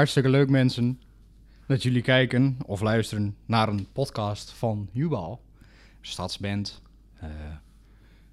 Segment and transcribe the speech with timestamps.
[0.00, 1.00] Hartstikke leuk mensen
[1.66, 5.40] dat jullie kijken of luisteren naar een podcast van Jubal.
[6.00, 6.82] Stadsband,
[7.14, 7.28] eh,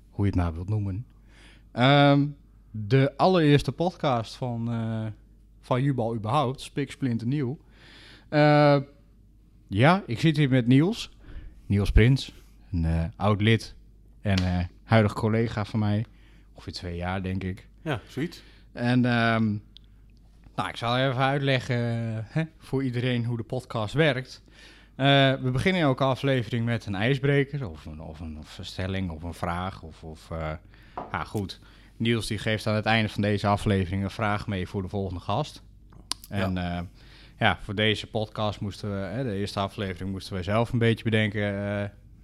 [0.09, 1.05] hoe je het maar wilt noemen.
[1.72, 2.27] Ehm,
[2.72, 5.05] de allereerste podcast van, eh
[5.61, 7.58] van Jubal überhaupt, Spiksplinter nieuw.
[8.30, 8.77] Eh,
[9.67, 11.11] ja, ik zit hier met Niels.
[11.66, 12.34] Niels Prins,
[12.72, 13.75] een eh, oud lid
[14.22, 16.05] en huidig collega van mij.
[16.53, 17.67] Ongeveer twee jaar, denk ik.
[17.81, 18.44] Ja, zoiets.
[18.72, 19.55] En ehm,
[20.57, 24.43] nou, ik zal even uitleggen eh, hè, voor iedereen hoe de podcast werkt.
[24.95, 29.11] Eh, we beginnen elke aflevering met een ijsbreker, of een, of een, of een stelling,
[29.11, 29.81] of een vraag.
[29.81, 30.52] Of, of eh,
[31.11, 31.59] ja, goed.
[31.97, 35.22] Niels die geeft aan het einde van deze aflevering een vraag mee voor de volgende
[35.22, 35.61] gast.
[36.30, 36.85] En ja,
[37.39, 41.03] ja voor deze podcast moesten we, hè, de eerste aflevering, moesten we zelf een beetje
[41.03, 41.53] bedenken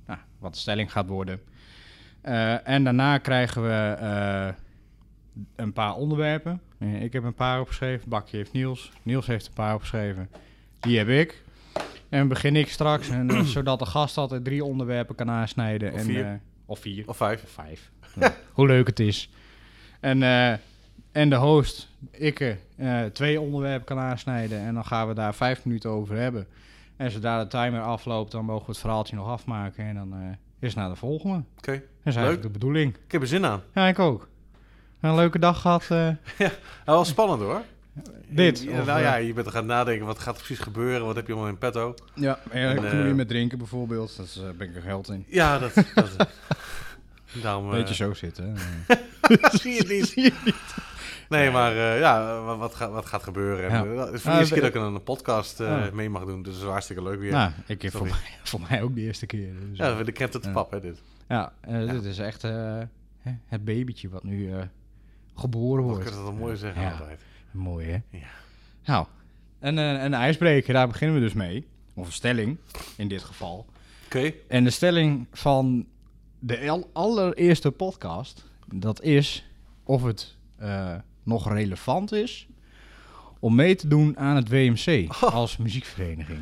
[0.05, 1.41] nou, wat de stelling gaat worden.
[2.63, 4.53] En daarna krijgen we
[5.55, 6.61] een paar onderwerpen.
[6.77, 8.09] Eh, Ik heb een paar opgeschreven.
[8.09, 8.91] Bakje heeft Niels.
[9.03, 10.29] Niels heeft een paar opgeschreven.
[10.79, 11.43] Die heb ik.
[12.09, 13.09] En begin ik straks.
[13.09, 15.91] En, eh, zodat de gast altijd drie onderwerpen kan aansnijden.
[15.93, 16.25] Of en, vier.
[16.25, 16.31] eh,
[16.65, 17.03] of vier.
[17.07, 17.43] Of vijf.
[17.43, 17.91] Of vijf.
[18.19, 19.29] Ja, hoe leuk het is.
[19.99, 20.51] En, eh,
[21.11, 24.59] en de host, ik, eh, twee onderwerpen kan aansnijden.
[24.59, 26.47] En dan gaan we daar vijf minuten over hebben.
[26.97, 29.85] En zodra de timer afloopt, dan mogen we het verhaaltje nog afmaken.
[29.85, 30.19] En dan eh,
[30.59, 31.43] is het naar de volgende.
[31.57, 31.71] Oké.
[31.71, 32.95] Dat is eigenlijk de bedoeling.
[33.05, 33.61] Ik heb er zin aan.
[33.73, 34.27] Ja, ik ook.
[35.03, 35.85] Een leuke dag gehad.
[35.89, 36.09] eh,
[36.47, 36.51] Ja,
[36.85, 37.61] wel spannend hoor.
[38.27, 40.05] Dit, of, nou eh, ja, je bent er gaan nadenken.
[40.05, 41.05] Wat gaat er precies gebeuren?
[41.05, 41.95] Wat heb je allemaal in petto?
[42.13, 44.17] Ja, en, En, uh, eh, met drinken bijvoorbeeld.
[44.17, 45.25] Daar uh, ben ik er geld in.
[45.27, 45.73] Ja, dat...
[45.95, 46.15] dat
[47.43, 47.69] daarom...
[47.69, 48.55] Beetje zo zitten.
[49.61, 50.55] zie je het niet.
[51.29, 53.69] Nee, maar eh, ja, wat, wat, gaat, wat gaat gebeuren?
[53.69, 53.85] Ja.
[53.85, 55.91] En, het is voor de eerste we- keer dat ik een podcast eh, Oh.
[55.91, 56.43] mee mag doen.
[56.43, 57.31] Dus dat is hartstikke leuk weer.
[57.31, 59.53] Nou, ik heb voor mij, voor mij ook de eerste keer.
[59.69, 60.51] Dus, ja, eh, de krent het Ja.
[60.51, 61.01] pap, hè, dit.
[61.27, 62.51] ja, dit is echt eh,
[63.19, 64.61] hè, het babytje wat nu eh,
[65.35, 66.03] geboren wordt.
[66.03, 66.91] kun je dat mooi zeggen Ja.
[66.91, 67.21] altijd.
[67.51, 68.17] Mooi, hè?
[68.17, 68.27] Ja.
[68.85, 69.05] Nou,
[69.59, 71.67] en eh, een ijsbreker, daar beginnen we dus mee.
[71.93, 72.57] Of een stelling,
[72.97, 73.65] in dit geval.
[74.05, 74.31] Oké.
[74.47, 75.85] En de stelling van
[76.39, 78.45] de al- allereerste podcast,
[78.75, 79.45] dat is
[79.83, 82.47] of het eh, nog relevant is
[83.39, 85.33] om mee te doen aan het WMC Oh.
[85.33, 86.39] als muziekvereniging.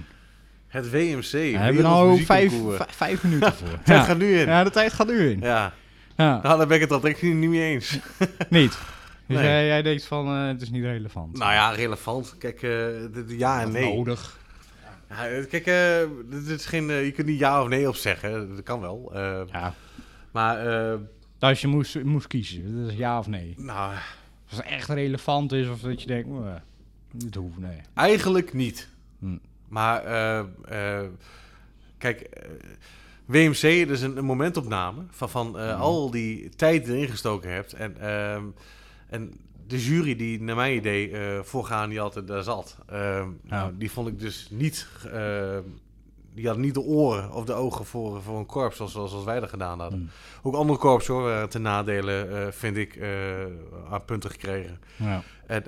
[0.67, 1.31] Het WMC.
[1.53, 3.67] Daar hebben we nou vijf, vijf, vijf minuten voor.
[3.83, 4.03] Tijd ja.
[4.03, 4.45] gaat nu in.
[4.45, 4.57] Ja.
[4.57, 5.39] ja, de tijd gaat nu in.
[5.39, 5.73] Ja,
[6.15, 7.99] Nou, daar ben ik het ik niet mee eens.
[8.49, 8.77] niet.
[9.27, 9.49] Dus Nee.
[9.49, 11.37] jij, jij denkt van, eh, het is niet relevant.
[11.37, 12.35] nou ja, relevant.
[12.37, 13.95] Kijk, eh, ja en nee.
[13.95, 14.39] Nodig.
[15.09, 15.65] Ja, eh, kijk,
[16.29, 18.55] dit is geen, je kunt niet ja of nee op zeggen.
[18.55, 19.11] Dat kan wel.
[19.51, 19.73] Ja,
[20.31, 20.99] maar, eh,
[21.39, 23.53] als je moest, moest kiezen, dat is ja of nee.
[23.57, 23.93] nou,
[24.49, 26.29] Als het echt relevant is of dat je denkt,
[27.11, 27.81] dit hoeft, nee.
[27.93, 28.89] eigenlijk niet.
[29.19, 29.37] Hm.
[29.67, 30.01] Maar,
[31.97, 32.29] kijk,
[33.31, 35.81] WMC, dat is een, een momentopname van, van eh, Mhm.
[35.81, 37.73] al die tijd die erin gestoken hebt.
[37.73, 38.43] En, ehm,
[39.09, 39.33] en
[39.67, 42.77] de jury die, naar mijn idee, eh voorgaan, die altijd daar zat.
[42.87, 44.87] ehm, nou, die vond ik dus niet...
[45.11, 45.61] ehm,
[46.33, 49.39] die hadden niet de oren of de ogen voor, voor een korps zoals, zoals wij
[49.39, 50.11] dat gedaan hadden.
[50.41, 50.47] Hm.
[50.47, 52.99] Ook andere korps hoor, waren ten nadele, eh, vind ik,
[53.89, 54.79] aan punten gekregen.
[54.95, 55.21] Ja.
[55.47, 55.63] En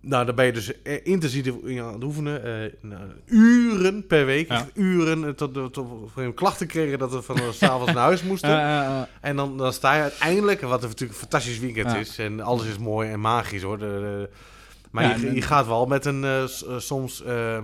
[0.00, 2.72] nou, daar ben je dus eh, intensief in aan het oefenen.
[2.80, 4.48] nou, uren per week.
[4.48, 4.66] Ja.
[4.74, 5.24] Uren.
[5.24, 8.50] eh, Tot, tot, tot we klachten kregen dat we van s s'avonds naar huis moesten.
[9.20, 12.18] En dan, dan sta je uiteindelijk, wat natuurlijk een fantastisch weekend is.
[12.18, 13.78] En alles is mooi en magisch hoor.
[13.78, 14.28] De, de-
[14.90, 16.48] maar je, je gaat wel met een
[16.78, 17.22] soms...
[17.22, 17.58] eh,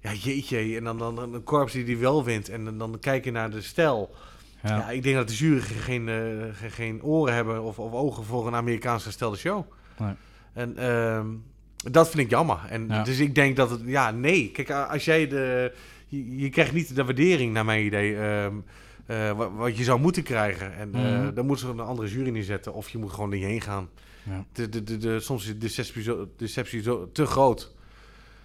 [0.00, 0.76] ja, jeetje.
[0.76, 2.48] En dan, dan een korps die die wel wint.
[2.48, 4.14] En dan, dan kijk je naar de stijl.
[4.62, 4.76] Ja.
[4.76, 4.90] ja.
[4.90, 6.08] ik denk dat de jury geen,
[6.54, 9.64] geen, geen oren hebben of, of ogen voor een Amerikaans gestelde show.
[9.98, 10.12] Nee.
[10.52, 11.26] En ehm,
[11.90, 12.58] dat vind ik jammer.
[12.68, 13.02] En Ja.
[13.02, 14.50] dus ik denk dat het, ja, nee.
[14.50, 15.72] Kijk, als jij de,
[16.06, 18.54] je, je krijgt niet de waardering, naar mijn idee, ehm,
[19.06, 20.74] eh, wat, wat je zou moeten krijgen.
[20.76, 21.34] En eh, Mhm.
[21.34, 23.88] dan moeten ze een andere jury neerzetten of je moet gewoon niet heen gaan.
[24.22, 24.44] Ja.
[24.52, 27.72] De, de, de, de, soms is de deceptie zo, deceptie zo te groot.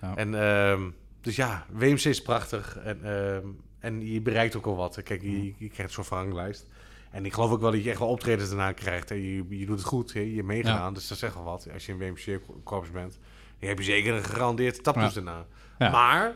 [0.02, 0.16] Ja.
[0.16, 0.81] En ehm,
[1.22, 2.78] dus ja, WMC is prachtig.
[2.84, 3.46] En, ehm,
[3.80, 5.04] en je bereikt ook al wat.
[5.04, 6.68] Kijk, je, je krijgt soort verhanglijst.
[7.12, 9.10] En ik geloof ook wel dat je echt wel optredens daarna krijgt.
[9.10, 9.16] Hè.
[9.16, 10.20] Je, je doet het goed, hè.
[10.20, 10.94] je hebt meegedaan.
[10.94, 11.68] Dus dat zegt wel wat.
[11.74, 13.18] Als je een WMC-korps bent,
[13.60, 15.22] dan heb je zeker een gegarandeerd taptoes Ja.
[15.22, 15.46] daarna.
[15.80, 15.90] Ja.
[15.90, 16.34] Maar,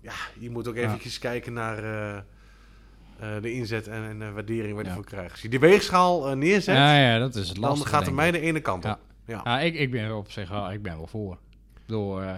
[0.00, 4.76] ja, je moet ook eventjes kijken naar eh, eh, de inzet en, en de waardering
[4.76, 5.30] wat je voor krijgt.
[5.32, 8.14] Als je die weegschaal eh, neerzet, ja, ja, dat is het dan lastige, gaat er
[8.14, 8.98] mij de ene kant op.
[9.26, 9.60] Ja.
[9.60, 11.32] Ik, ik ben op zich wel, ik ben wel voor.
[11.32, 12.34] Ik bedoel, eh,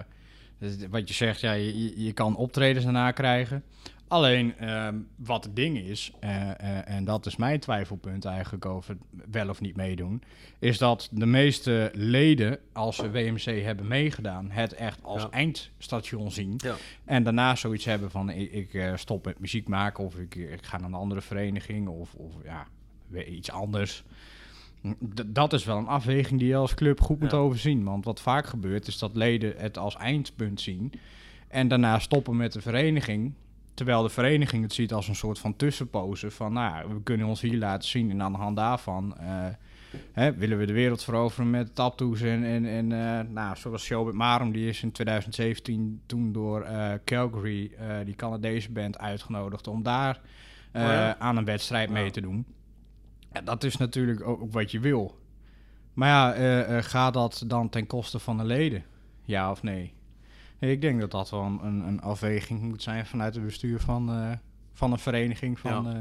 [0.59, 3.63] dus wat je zegt, ja, je, je- je kan optredens daarna krijgen.
[4.11, 8.97] Alleen, ehm, wat het ding is, eh, eh, en dat is mijn twijfelpunt eigenlijk over
[9.31, 10.23] wel of niet meedoen,
[10.59, 15.29] is dat de meeste leden, als ze WMC hebben meegedaan, het echt als Ja.
[15.29, 16.53] eindstation zien.
[16.57, 16.75] Ja.
[17.05, 20.65] En daarna zoiets hebben van, ik, ik eh, stop met muziek maken of ik, ik
[20.65, 22.67] ga naar een andere vereniging of, of ja,
[23.07, 24.03] weer iets anders.
[25.13, 27.83] D- dat is wel een afweging die je als club goed moet overzien.
[27.83, 30.91] Want wat vaak gebeurt is dat leden het als eindpunt zien.
[31.47, 33.33] En daarna stoppen met de vereniging.
[33.73, 36.31] Terwijl de vereniging het ziet als een soort van tussenpose.
[36.31, 38.11] Van nou, we kunnen ons hier laten zien.
[38.11, 39.45] En aan de hand daarvan eh,
[40.11, 42.21] hè, willen we de wereld veroveren met tattoos.
[42.21, 46.93] En, en, en eh, nou, zoals Showbit Marum, die is in 2017 toen door eh,
[47.05, 47.71] Calgary,
[48.05, 50.19] die Canadese band, uitgenodigd om daar
[50.73, 51.17] Oh ja?
[51.17, 52.45] aan een wedstrijd mee te doen.
[53.33, 55.19] Ja, dat is natuurlijk ook, ook wat je wil.
[55.93, 56.09] Maar
[56.39, 58.83] ja, gaat dat dan ten koste van de leden?
[59.23, 59.93] Ja of nee?
[60.69, 64.31] Ik denk dat dat wel een, een, afweging moet zijn vanuit het bestuur van, eh,
[64.73, 65.59] van een vereniging.
[65.59, 65.91] Van, Ja.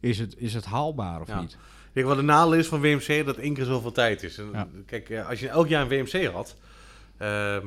[0.00, 1.40] eh, is, het, is het haalbaar of Ja.
[1.40, 1.52] niet?
[1.52, 1.58] Ik
[1.92, 4.38] denk wat de nadeel is van WMC dat één keer zoveel tijd is.
[4.38, 4.68] En, Ja.
[4.86, 6.56] Kijk, eh, als je elk jaar een WMC had,
[7.16, 7.66] ehm,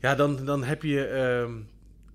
[0.00, 1.52] ja, dan, dan heb je, ehm,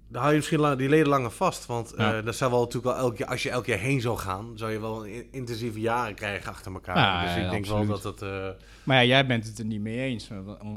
[0.08, 1.66] dan hou je misschien lang, die leden langer vast.
[1.66, 2.22] Want Ja.
[2.22, 4.72] dat zou wel natuurlijk wel elk jaar, als je elk jaar heen zou gaan, zou
[4.72, 6.98] je wel in- intensieve jaren krijgen achter elkaar.
[6.98, 7.88] Ja, dus ik denk absoluut.
[7.88, 8.56] wel dat het.
[8.84, 10.30] Maar ja, jij bent het er niet mee eens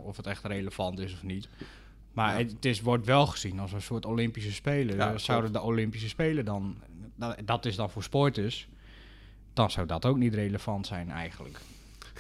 [0.03, 1.49] of het echt relevant is of niet.
[2.17, 2.45] Maar Ja.
[2.47, 4.97] het, is, wordt wel gezien als een soort Olympische Spelen.
[4.97, 6.77] Ja, Eh, Zouden de Olympische Spelen dan,
[7.45, 8.69] dat, is dan voor sporters,
[9.53, 11.59] dan zou dat ook niet relevant zijn eigenlijk.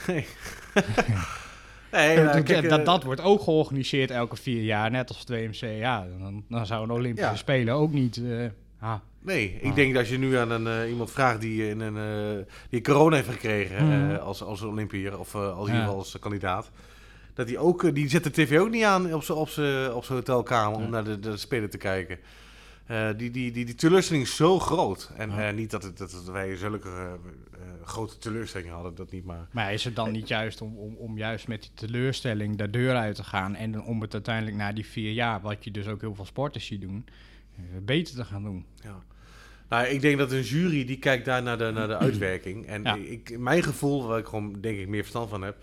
[0.06, 0.26] nee.
[1.92, 5.18] nee, nou, dat, kijk, dat, eh, dat wordt ook georganiseerd elke vier jaar, net als
[5.18, 5.78] het WMC.
[5.78, 7.36] Ja, dan, dan zou een Olympische Ja.
[7.36, 8.16] Spelen ook niet...
[8.16, 8.46] eh,
[8.80, 9.74] ah, Nee, ik Ah.
[9.74, 13.28] denk dat als je nu aan een, iemand vraagt die, in een, die corona heeft
[13.28, 16.70] gekregen eh, als, als Olympiër of als, in ieder geval als kandidaat.
[17.36, 19.90] Dat die ook, eh, die zet de tv ook niet aan op zijn op z'n-
[19.94, 20.84] op zijn hotelkamer Ja.
[20.84, 22.18] om naar de, de spelen te kijken.
[22.86, 25.10] Eh, die, die, die, die teleurstelling is zo groot.
[25.16, 25.48] En Ja.
[25.48, 27.18] eh, niet dat, het, dat het- wij zulke
[27.84, 29.48] grote teleurstellingen hadden, dat niet maar.
[29.52, 32.94] maar is het dan niet juist om, om, om juist met die teleurstelling de deur
[32.96, 33.54] uit te gaan...
[33.54, 36.24] en dan om het uiteindelijk na die vier jaar, wat je dus ook heel veel
[36.24, 37.04] sporters ziet doen...
[37.82, 38.66] beter te gaan doen?
[38.82, 39.02] Ja.
[39.68, 42.66] Nou, ik denk dat een jury die kijkt daar naar de, naar de uitwerking.
[42.66, 42.94] En Ja.
[42.94, 45.56] ik, mijn gevoel, waar ik gewoon denk ik meer verstand van heb,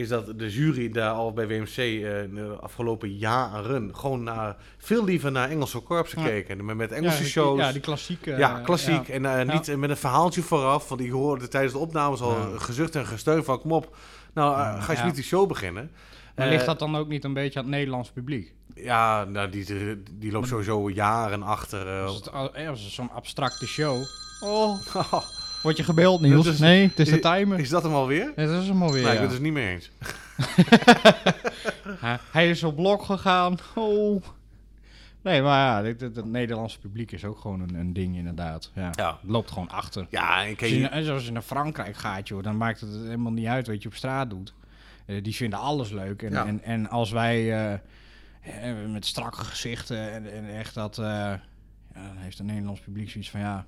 [0.00, 5.04] is dat de jury daar al bij WMC eh, de afgelopen jaren gewoon naar, veel
[5.04, 6.22] liever naar Engelse korps Ja.
[6.22, 6.64] gekeken.
[6.64, 7.58] Met, met Engelse ja, die- shows.
[7.58, 8.30] Ja, die klassieke...
[8.36, 9.06] Ja, eh, klassiek.
[9.06, 9.12] ja.
[9.14, 9.52] En eh, Ja.
[9.52, 10.88] niet met een verhaaltje vooraf.
[10.88, 13.96] Want ik hoorde tijdens de opnames al gezucht en gesteun van kom op.
[14.34, 15.90] Nou, ga je niet die show beginnen.
[16.36, 18.54] Maar ligt dat dan ook niet een beetje aan het Nederlands publiek?
[18.74, 19.66] Ja, nou, die,
[20.12, 22.02] die loopt sowieso jaren achter.
[22.02, 24.02] Als het, al- als het zo'n abstracte show...
[24.42, 25.12] Oh, Oh,
[25.62, 26.46] word je gebeld, Niels?
[26.46, 27.58] Is- nee, het is de timer.
[27.58, 28.32] is dat hem alweer?
[28.36, 29.26] Nee, dat is hem alweer, Nee, ik ja.
[29.26, 29.90] ben het dus niet mee eens.
[32.32, 33.56] Hij- is op blok gegaan.
[33.74, 34.22] Oh.
[35.22, 38.70] Nee, maar ja, het Nederlandse publiek is ook gewoon een, een ding inderdaad.
[38.74, 38.90] Ja.
[38.94, 39.18] Ja.
[39.20, 40.06] Het loopt gewoon achter.
[40.10, 43.46] Ja, en Als je, zoals je naar Frankrijk gaat, joh, dan maakt het helemaal niet
[43.46, 44.54] uit wat je op straat doet.
[45.06, 46.22] Eh, die vinden alles leuk.
[46.22, 46.46] En, Ja.
[46.46, 50.96] en, en als wij eh, eh, met strakke gezichten en, en echt dat...
[50.96, 51.40] ja,
[51.94, 53.66] dan heeft het Nederlands publiek zoiets van, ja,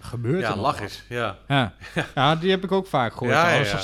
[0.00, 1.02] gebeurt ja, er lach eens.
[1.08, 1.72] Ja, Ja.
[2.14, 3.30] ja, die heb ik ook vaak gehoord.
[3.36, 3.78] Ja, Als er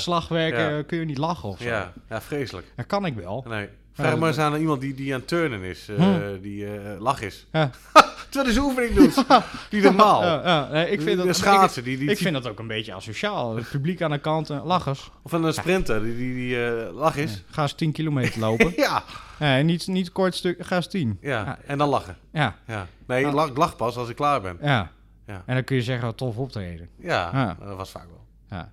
[0.57, 0.77] Ja.
[0.77, 1.63] eh, kun je niet lachen of zo.
[1.65, 2.67] ja, ja, vreselijk.
[2.75, 3.45] Dat kan ik wel.
[3.47, 3.69] Nee.
[3.93, 6.41] Vraag maar eens aan iemand die, die aan turnen is, eh, Hm.
[6.41, 7.45] die eh, lach is.
[7.51, 7.69] Ja.
[8.29, 9.23] Terwijl hij oefening doet.
[9.71, 10.23] Niet normaal.
[10.23, 12.93] Ja, nee, ik vind de dat, schaatsen, die, die, ik vind dat ook een beetje
[12.93, 13.55] asociaal.
[13.55, 15.11] Het publiek aan de kant, eh, lachers.
[15.23, 16.57] of een sprinter, die, die, die
[16.93, 17.43] lach is.
[17.49, 18.73] Ga eens 10 kilometer lopen.
[18.75, 19.03] Ja,
[19.39, 21.17] Nee, niet, niet kort stuk, ga eens 10.
[21.21, 22.17] ja, en dan lachen.
[22.33, 22.87] Ja, Ja.
[23.07, 24.57] Nee, ik lach, ik lach pas als ik klaar ben.
[24.61, 24.91] ja.
[25.29, 25.43] Ja.
[25.45, 26.89] En dan kun je zeggen, tof optreden.
[26.95, 27.57] Ja, Ja.
[27.65, 28.25] dat was vaak wel.
[28.49, 28.71] Ja.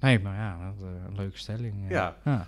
[0.00, 1.84] Nee, maar ja, dat, eh, een leuke stelling.
[1.84, 1.90] eh.
[1.90, 2.16] Ja.
[2.24, 2.46] ja.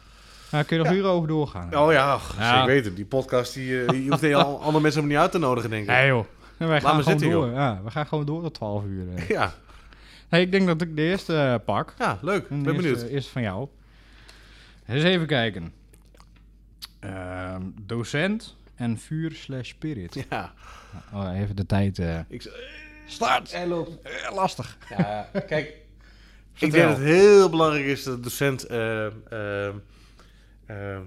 [0.51, 0.99] Nou, kun je nog Ja.
[0.99, 1.77] uren over doorgaan.
[1.77, 2.51] Oh ja, Ja.
[2.53, 2.95] zeker weten.
[2.95, 5.83] Die podcast, die, eh, je hoeft heel andere mensen hem niet uit te nodigen, denk
[5.83, 5.89] ik.
[5.89, 6.25] Nee joh.
[6.59, 7.51] Nee, wij gaan gewoon zitten, door.
[7.51, 9.15] Ja, we gaan gewoon door tot 12 uur.
[9.17, 9.29] eh.
[9.29, 9.53] Ja,
[10.29, 11.95] Nee, ik denk dat ik de eerste eh, pak.
[11.99, 12.49] ja, leuk.
[12.51, 13.03] En ben eerst, benieuwd.
[13.09, 13.69] eh, eerst van jou.
[14.87, 15.73] Eens even kijken.
[17.01, 20.27] Ehm, docent en vuur slash spirit.
[20.31, 20.53] Ja,
[21.13, 21.99] Oh, even de tijd.
[21.99, 22.19] eh.
[22.29, 22.43] ik,
[23.13, 23.53] Start!
[23.53, 24.03] hij loopt.
[24.03, 24.79] Eh, lastig.
[24.89, 25.77] Ja, kijk,
[26.59, 29.77] ik denk dat het heel belangrijk is dat de docent eh, ehm,
[30.67, 31.03] ehm,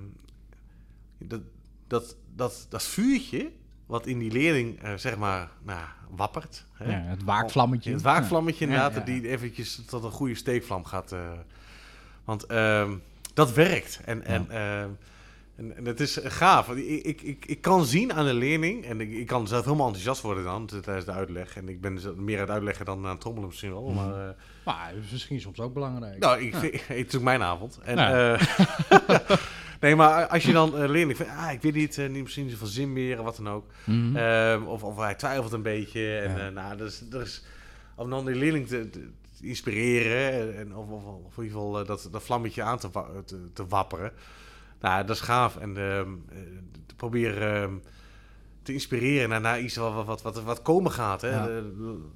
[1.18, 1.42] dat,
[1.88, 3.52] dat, dat, dat vuurtje
[3.86, 6.66] wat in die leerling, eh, zeg maar, nou, wappert.
[6.74, 6.92] Hè?
[6.92, 7.92] Ja, het waakvlammetje.
[7.92, 8.72] Het waakvlammetje Ja.
[8.72, 9.22] inderdaad, Ja, ja, ja.
[9.22, 11.12] die eventjes tot een goede steekvlam gaat.
[11.12, 11.32] eh,
[12.24, 12.94] want ehm,
[13.34, 14.00] dat werkt.
[14.06, 14.90] En, en, ehm,
[15.56, 16.70] en, en het is gaaf.
[16.70, 19.86] Ik, ik, ik, ik kan zien aan de leerling, en ik, ik kan zelf helemaal
[19.86, 21.56] enthousiast worden dan tijdens de uitleg.
[21.58, 23.84] En ik ben dus meer aan het uitleggen dan aan het trommelen misschien wel.
[23.90, 23.96] Mhm.
[23.96, 24.34] Maar, eh,
[24.66, 26.20] Maar is misschien soms ook belangrijk.
[26.20, 27.80] nou, ik, vind- het is ook mijn avond.
[27.84, 28.34] En, Ja.
[28.36, 29.28] eh,
[29.82, 32.68] nee, maar als je dan uh, leerling vindt, ah, ik weet niet, niet misschien zoveel
[32.68, 33.66] zin meer, wat dan ook.
[33.84, 34.16] Mhm.
[34.16, 36.18] Ehm, of, of hij twijfelt een beetje.
[36.18, 36.50] En Ja.
[36.50, 36.78] nou,
[37.10, 37.44] dat is,
[37.96, 38.90] om dan die leerling te,
[39.42, 40.56] inspireren.
[40.58, 42.90] En, of, of, of in ieder geval dat, dat vlammetje aan te,
[43.54, 44.12] te wapperen.
[44.86, 45.58] Nou, dat is gaaf.
[45.58, 46.38] En ehm, eh,
[46.88, 47.74] te proberen ehm,
[48.64, 51.22] te inspireren naar, naar iets wat, wat, wat, wat komen gaat.
[51.22, 51.30] Hè?
[51.30, 51.48] Ja.
[51.48, 51.62] Eh,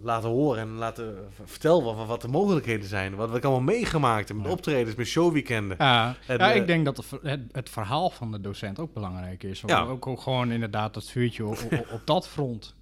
[0.02, 3.16] laten horen en laten v- vertel wat, wat de mogelijkheden zijn.
[3.16, 4.52] Wat, wat ik allemaal meegemaakt heb met Ja.
[4.52, 5.78] optredens, met showweekenden.
[5.80, 9.44] Ja, En, ja eh, ik denk dat het, het verhaal van de docent ook belangrijk
[9.44, 9.64] is.
[9.66, 9.80] Ja.
[9.82, 12.76] ook, ook gewoon inderdaad dat vuurtje op, op, op dat front.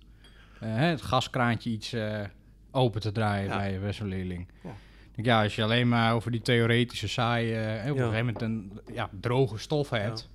[0.60, 2.20] Eh, hè, het gaskraantje iets eh,
[2.72, 4.48] open te draaien bij, bij zo'n leerling.
[5.18, 5.24] Ja.
[5.24, 8.04] Denk, als je alleen maar over die theoretische saaie, eh, op Ja.
[8.04, 10.30] een gegeven moment een ja, droge stof hebt,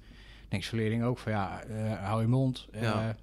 [0.49, 2.69] denkt zo'n leerling ook van ja, eh, hou je mond.
[2.73, 3.17] eh, Ja.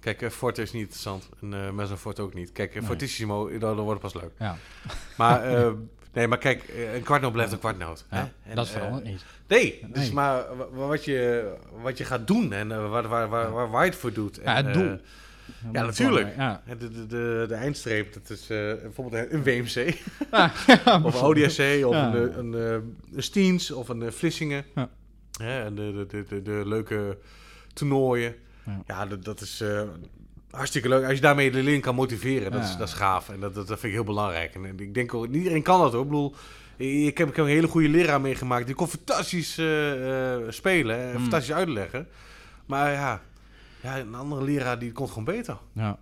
[0.00, 1.28] Kijk, eh, Forte is niet interessant.
[1.40, 2.52] En eh Meso Forte ook niet.
[2.52, 2.86] Kijk, uh, Nee.
[2.86, 4.32] Fortissimo, dan, dan wordt het pas leuk.
[4.38, 4.56] ja.
[5.16, 5.70] Maar, eh,
[6.12, 8.06] nee, maar kijk, eh, een kwartnoot blijft een kwartnoot.
[8.10, 8.50] Ja, hè?
[8.50, 9.24] En, dat eh, verandert niet.
[9.46, 10.12] Nee, dus Nee.
[10.12, 11.52] maar wa- wa- wat je,
[11.82, 14.38] wat je gaat doen en eh, waar, waar, waar, waar, waar je het voor doet.
[14.38, 15.00] En, Ja, het eh, doel.
[15.72, 16.36] Ja, natuurlijk.
[16.36, 19.96] en de, de, de, de eindstreep, dat is eh, bijvoorbeeld een WMC
[20.30, 20.52] Ja.
[21.04, 22.14] of ODSC of Ja.
[22.14, 22.72] een, een, eh,
[23.16, 24.64] een Steens of een eh, Vlissingen.
[24.74, 24.88] Ja.
[25.64, 27.18] En de, de, de, de, leuke
[27.72, 28.34] toernooien.
[28.66, 28.82] Ja.
[28.86, 29.82] Ja, dat, dat is eh,
[30.50, 31.04] hartstikke leuk.
[31.04, 32.76] Als je daarmee de leerling kan motiveren, dat, is, Ja.
[32.76, 33.28] dat is gaaf.
[33.28, 34.54] En dat, dat, dat vind ik heel belangrijk.
[34.54, 36.02] En ik denk ook, niet iedereen kan dat hoor.
[36.02, 36.34] Ik bedoel,
[36.76, 38.66] ik heb, ik heb een hele goede leraar meegemaakt.
[38.66, 41.20] Die kon fantastisch eh, eh, spelen en Hmm.
[41.20, 42.06] fantastisch uitleggen.
[42.66, 43.22] Maar ja,
[43.82, 45.58] ja, een andere leraar die kon het gewoon beter.
[45.72, 45.98] Ja.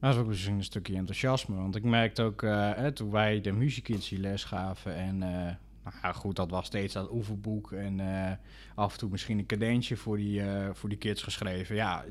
[0.00, 1.56] Dat is ook misschien een stukje enthousiasme.
[1.56, 4.94] Want ik merkte ook eh, hè, toen wij de muziekindie les gaven.
[4.94, 7.72] En eh, nou ja, goed, dat was steeds dat oefenboek.
[7.72, 8.32] En eh,
[8.74, 11.74] af en toe misschien een cadentje voor die, voor die kids geschreven.
[11.74, 12.04] Ja,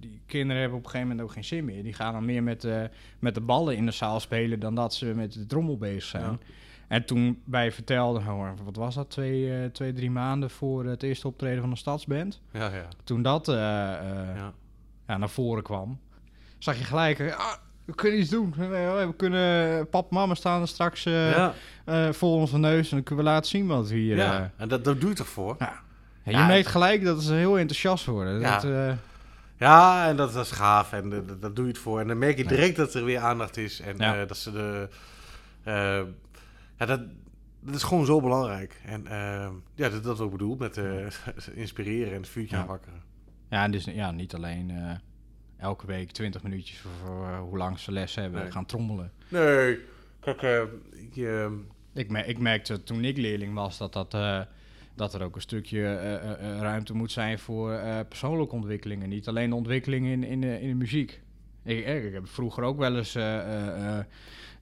[0.00, 1.82] die kinderen hebben op een gegeven moment ook geen zin meer.
[1.82, 2.68] Die gaan dan meer met,
[3.18, 6.30] met de ballen in de zaal spelen dan dat ze met de trommel bezig zijn.
[6.30, 6.38] Ja.
[6.88, 11.02] En toen wij vertelden, oh, wat was dat, twee, eh, twee, drie maanden voor het
[11.02, 12.40] eerste optreden van de stadsband.
[12.52, 12.88] Ja, ja.
[13.04, 14.52] Toen dat eh, eh, ja.
[15.06, 16.00] ja, naar voren kwam,
[16.58, 17.52] zag je gelijk, ah,
[17.84, 18.54] we kunnen iets doen.
[18.58, 21.54] Eh, We kunnen, pap en mama staan er straks ja.
[22.10, 24.16] voor onze neus en dan kunnen we laten zien wat hier...
[24.16, 24.50] ja.
[24.56, 25.56] en dat, dat doe je toch voor?
[25.58, 25.86] ja.
[26.24, 28.40] Ja, je merkt gelijk dat ze heel enthousiast worden.
[28.40, 28.58] Ja.
[28.60, 28.96] Dat,
[29.56, 30.92] Ja, en dat, dat is gaaf.
[30.92, 32.00] En dat, dat- doe je het voor.
[32.00, 33.80] En dan merk je direct dat er weer aandacht is.
[33.80, 34.88] En dat ze de...
[36.78, 37.00] ja, dat,
[37.60, 38.80] dat is gewoon zo belangrijk.
[38.84, 41.06] En eh, ja, dat, dat is ook bedoel met eh,
[41.54, 42.62] inspireren en het vuurtje Ja.
[42.62, 43.02] aanwakkeren.
[43.50, 44.90] ja, en dus ja, niet alleen eh,
[45.56, 48.50] elke week 20 minuutjes voor, voor, eh, hoe lang ze les hebben Nee.
[48.50, 49.12] gaan trommelen.
[49.28, 49.78] Nee,
[50.20, 50.42] kijk,
[50.92, 51.16] ik,
[51.94, 54.16] Ik, mer- ik merkte toen ik leerling was dat, dat,
[54.94, 55.94] dat er ook een stukje
[56.60, 59.08] ruimte moet zijn voor persoonlijke ontwikkelingen.
[59.08, 61.20] Niet alleen de ontwikkeling in, in, in de muziek.
[61.68, 64.04] Ik, ik, heb vroeger ook wel eens eh, eh, eh,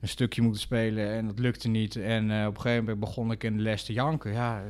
[0.01, 1.95] een stukje moeten spelen en dat lukte niet.
[1.95, 4.31] En op een gegeven moment begon ik in de les te janken.
[4.31, 4.63] Ja,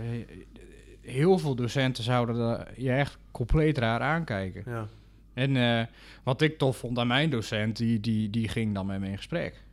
[1.02, 4.64] heel veel docenten zouden je echt compleet raar aankijken.
[4.66, 4.88] ja.
[5.34, 5.90] En
[6.24, 9.16] wat ik tof vond aan mijn docent, die, die, die ging dan met me in
[9.18, 9.64] gesprek.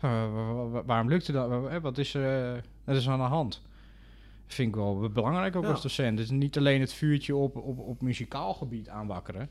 [0.00, 1.48] Wa- wa- wa- waarom lukte dat?
[1.48, 3.62] Wa- Wat is, er, wat is aan de hand?
[4.46, 5.70] Vind ik wel belangrijk ook Ja.
[5.70, 6.16] als docent.
[6.16, 9.48] Dus niet alleen het vuurtje op, op, op muzikaal gebied aanwakkeren,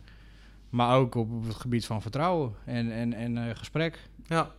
[0.70, 4.00] maar ook op het gebied van vertrouwen en, en, en eh, gesprek.
[4.28, 4.52] ja.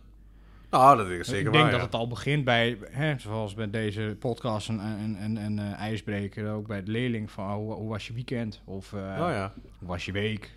[0.69, 1.71] Nou, dat is zeker ik waar, denk ja.
[1.71, 5.73] dat het al begint bij, hè, zoals met deze podcast en, en, en, en eh,
[5.79, 8.61] ijsbreker, ook bij de leerling van oh, hoe, hoe was je weekend?
[8.65, 9.53] Of eh, Oh, ja.
[9.79, 10.53] hoe was je week?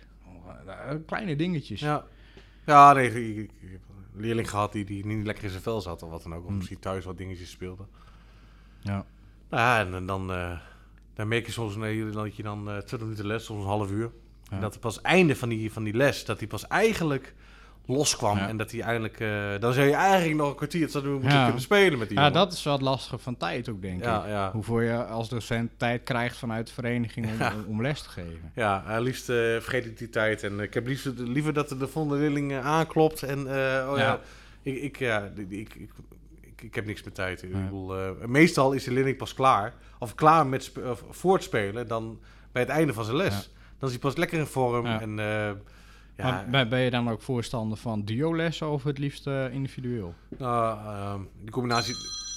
[0.67, 1.79] Eh, kleine dingetjes.
[1.79, 2.03] Ja.
[2.65, 3.81] Ja, nee, ik, ik- ik heb
[4.15, 6.41] een leerling gehad die, die niet lekker in zijn vel zat of wat dan ook.
[6.41, 6.55] Of Hmm.
[6.57, 7.83] misschien thuis wat dingetjes speelde.
[8.79, 9.05] Ja.
[9.49, 10.27] Nou ja, en, en dan,
[11.13, 13.91] dan merk je soms nee, dat je dan eh 20 minuten les, soms een half
[13.91, 14.11] uur.
[14.51, 17.33] En dat er pas einde van die, van die les, dat hij pas eigenlijk
[17.85, 18.37] loskwam.
[18.37, 18.47] Ja.
[18.47, 21.43] En dat hij eigenlijk, eh, dan zou je eigenlijk nog een kwartier het moeten Ja.
[21.43, 22.39] kunnen spelen met die Ja, jongen.
[22.39, 24.51] dat is wat lastig van tijd ook, denk Ja, ik.
[24.51, 27.27] Hoeveel je als docent tijd krijgt vanuit de vereniging
[27.67, 28.51] om, les te geven.
[28.55, 30.43] Ja, eh, liefst eh, vergeet ik die tijd.
[30.43, 33.23] En ik heb liefst, liever dat de, de volgende leerling aanklopt.
[33.23, 34.19] En uh, oh ja,
[34.61, 35.91] ik, ik, ja ik, ik, ik,
[36.61, 37.43] ik, heb niks meer tijd.
[37.43, 39.73] Ik bedoel, meestal is de leerling pas klaar.
[39.99, 42.19] Of klaar met of voortspelen dan
[42.51, 43.49] bij het einde van zijn les.
[43.81, 44.85] Dan is hij pas lekker in vorm.
[44.85, 45.01] Ja.
[45.01, 45.51] En eh,
[46.17, 50.13] ja, Maar ben, je dan ook voorstander van duo-lessen of het liefst eh, individueel?
[50.37, 51.95] nou, ehm, die combinatie...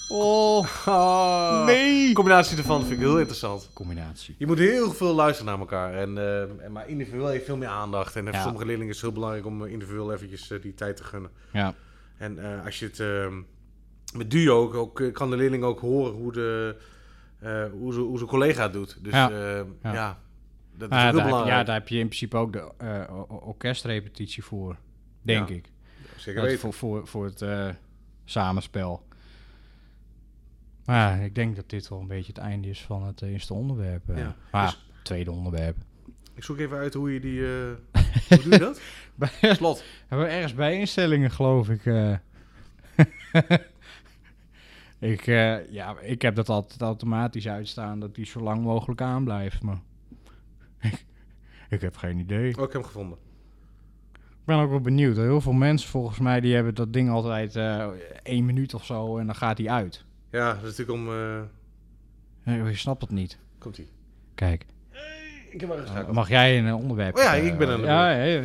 [0.08, 2.08] Oh, Ah, nee!
[2.08, 3.70] De combinatie ervan vind ik heel interessant.
[3.72, 4.34] Combinatie.
[4.38, 5.94] Je moet heel veel luisteren naar elkaar.
[5.94, 8.16] En, eh, en maar individueel heeft veel meer aandacht.
[8.16, 11.30] En voor sommige leerlingen is het heel belangrijk om individueel eventjes die tijd te gunnen.
[11.52, 11.74] Ja,
[12.16, 13.34] En eh, als je het ehm,
[14.16, 16.76] met duo ook, ook, kan de leerling ook horen hoe, de,
[17.40, 18.98] eh, hoe, ze, hoe zijn collega het doet.
[19.02, 19.28] Dus Ja.
[19.82, 20.18] ja, Ja.
[20.78, 21.58] Ja dat is Ah, ook heel daar, belangrijk.
[21.58, 24.76] ja, daar heb je in principe ook de eh, orkestrepetitie voor,
[25.22, 25.70] denk Ja, ik.
[26.16, 26.58] Zeker weten.
[26.58, 27.68] voor, voor, voor het eh,
[28.24, 29.02] samenspel.
[30.84, 34.08] Maar ik denk dat dit wel een beetje het einde is van het eerste onderwerp.
[34.08, 34.16] eh.
[34.18, 34.36] Ja.
[34.52, 35.76] Maar Dus- tweede onderwerp.
[36.34, 37.40] Ik zoek even uit hoe je die...
[37.46, 37.52] eh,
[38.28, 38.80] hoe doe je dat?
[39.14, 39.84] Bij- Slot.
[40.08, 41.86] Hebben we ergens bij instellingen, geloof ik.
[41.86, 42.16] eh.
[44.98, 49.62] ik, eh, ja, ik heb dat altijd automatisch uitstaan, dat die zo lang mogelijk aanblijft.
[49.62, 49.78] Maar
[51.70, 52.44] ik, heb geen idee.
[52.44, 53.18] Oh, ik heb hem gevonden.
[54.14, 55.16] Ik ben ook wel benieuwd.
[55.16, 57.86] Heel veel mensen volgens mij die hebben dat ding altijd eh
[58.22, 60.04] één minuut of zo en dan gaat die uit.
[60.30, 61.08] Ja, dat is natuurlijk om...
[61.08, 61.40] eh,
[62.62, 63.38] Eh, Je snapt het niet.
[63.58, 63.88] Komt ie.
[64.34, 64.66] Kijk,
[65.50, 66.14] Ik heb geschakeld.
[66.14, 67.16] mag jij een onderwerp?
[67.16, 68.40] Oh ja, eh, ik ben de Ja, ja, ja.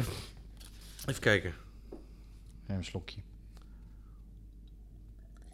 [1.05, 1.53] Even kijken.
[2.63, 3.19] Even een slokje.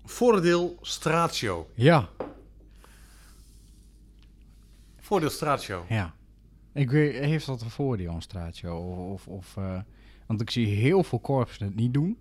[0.05, 1.69] Voordeel Stratio.
[1.73, 2.09] Ja,
[4.99, 5.85] Voordeel Stratio.
[5.89, 6.13] ja.
[6.75, 8.73] Ik weet, heeft dat een voordeel, een straatje?
[8.73, 9.79] Of, of, of, eh,
[10.25, 12.17] want ik zie heel veel korpsen het niet doen.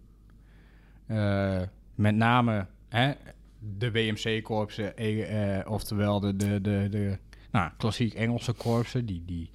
[1.06, 1.62] Eh,
[1.94, 3.12] met name hè,
[3.58, 7.18] de WMC-korpsen, eh, eh, oftewel de, de, de, de
[7.50, 9.06] nou, klassiek Engelse korpsen.
[9.06, 9.50] Die, die,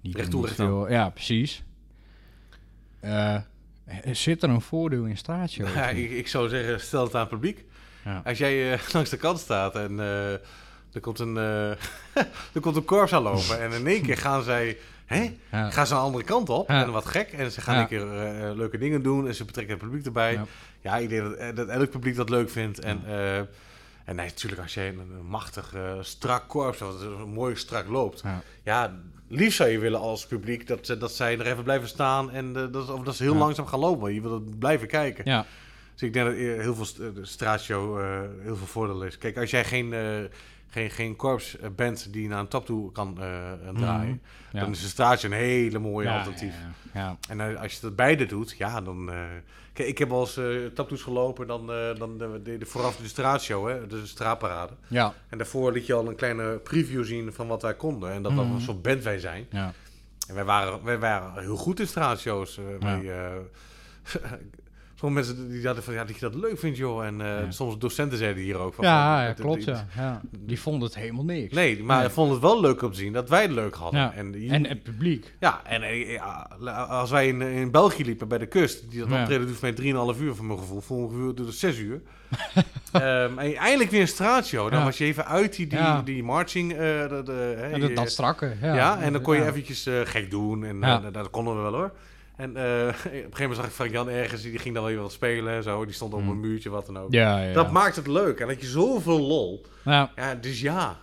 [0.00, 1.64] die Recht toe, niet recht veel- Ja, precies.
[3.00, 3.40] Eh,
[4.12, 5.64] zit er een voordeel in straatje?
[5.64, 7.64] Ja, ik, ik zou zeggen, stel het aan het publiek.
[8.04, 8.22] Ja.
[8.24, 9.96] Als jij langs de kant staat en
[10.92, 11.70] er, komt een, eh,
[12.54, 14.78] er komt een korps aanlopen en in één keer gaan zij...
[15.06, 15.36] Hè?
[15.50, 15.70] Ja.
[15.70, 17.32] Gaan ze een andere kant op en wat gek.
[17.32, 20.04] En ze gaan een keer eh, eh, leuke dingen doen en ze betrekken het publiek
[20.06, 20.40] erbij.
[20.82, 20.96] Ja.
[20.96, 22.78] Ik denk dat, dat elk publiek dat leuk vindt.
[22.78, 23.00] En,
[24.04, 28.22] en nee, natuurlijk als jij een, machtig, strak korps, wat mooi strak loopt.
[28.64, 28.92] Ja.
[29.28, 32.90] Liefst zou je willen als publiek dat, dat zij er even blijven staan en dat,
[32.90, 33.38] of dat ze heel Ja.
[33.38, 34.14] langzaam gaan lopen.
[34.14, 35.24] Je wil het blijven kijken.
[35.26, 35.46] ja.
[35.92, 39.18] Dus ik denk dat heel veel st- de straatio eh, heel veel voordeel is.
[39.18, 39.94] Kijk, als jij geen,
[40.72, 41.68] geen, geen korps eh,
[42.10, 44.60] die naar een top toe kan eh, eh, draaien, Ja.
[44.60, 46.54] dan is een straatje een hele mooie Ja, alternatief.
[46.92, 47.16] Ja, ja.
[47.28, 49.10] En eh, als je dat beide doet, ja, dan...
[49.72, 52.96] kijk, ik heb wel eens uh, taptoes gelopen, dan, eh, dan de, de, de- vooraf
[52.96, 54.72] de straatshow, hè, de straatparade.
[54.88, 55.14] ja.
[55.28, 58.12] En daarvoor liet je al een kleine preview zien van wat wij konden.
[58.12, 58.54] En dat dat Mhm.
[58.54, 59.46] een soort band wij zijn.
[59.50, 59.72] ja.
[60.28, 62.60] En wij waren, wij waren heel goed in straatshows.
[62.80, 63.32] wij, eh,
[65.02, 67.04] sommige mensen die hadden van, ja, dat je dat leuk vindt, joh.
[67.04, 67.50] En eh, Ja.
[67.50, 68.84] soms docenten zeiden hier ook van...
[68.84, 69.86] Ja, van, ja, dat- dat- klopt, ja.
[69.96, 70.20] ja.
[70.38, 71.54] Die vonden het helemaal niks.
[71.54, 72.06] Nee, maar Nee.
[72.06, 74.12] ik vond het wel leuk om te zien dat wij het leuk hadden.
[74.12, 75.34] En, die- En het publiek.
[75.40, 79.20] ja, en eh, als wij in, in België liepen bij de kust, die dat Ja.
[79.20, 79.72] optreden voor mij
[80.14, 82.00] 3,5 uur van mijn gevoel, ongeveer doet het 6 uur.
[82.92, 84.70] Ehm, en eindelijk weer een straatshow.
[84.70, 86.72] Dan was je even uit die, die, die marching.
[86.72, 88.52] eh, de, de, hè, En dat, strakke.
[88.60, 90.64] Ja, ja, en dan kon je eventjes eh, gek doen.
[90.64, 91.92] En eh, dat konden we wel hoor.
[92.42, 95.00] En eh, op een gegeven moment zag ik Frank Jan ergens, die ging dan weer
[95.00, 95.84] wat spelen en zo.
[95.84, 96.30] Die stond op Hmm.
[96.30, 97.12] een muurtje, wat dan ook.
[97.12, 97.52] Ja, ja.
[97.52, 98.40] Dat maakt het leuk.
[98.40, 99.64] En dat je zoveel lol.
[99.84, 100.10] ja.
[100.16, 100.98] Ja, dus ja.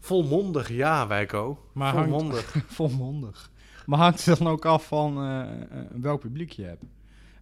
[0.00, 1.58] Volmondig ja, Wijko.
[1.72, 2.54] Maar hangt- Volmondig.
[2.66, 3.50] Volmondig.
[3.86, 6.82] Maar hangt het dan ook af van eh, eh, welk publiek je hebt?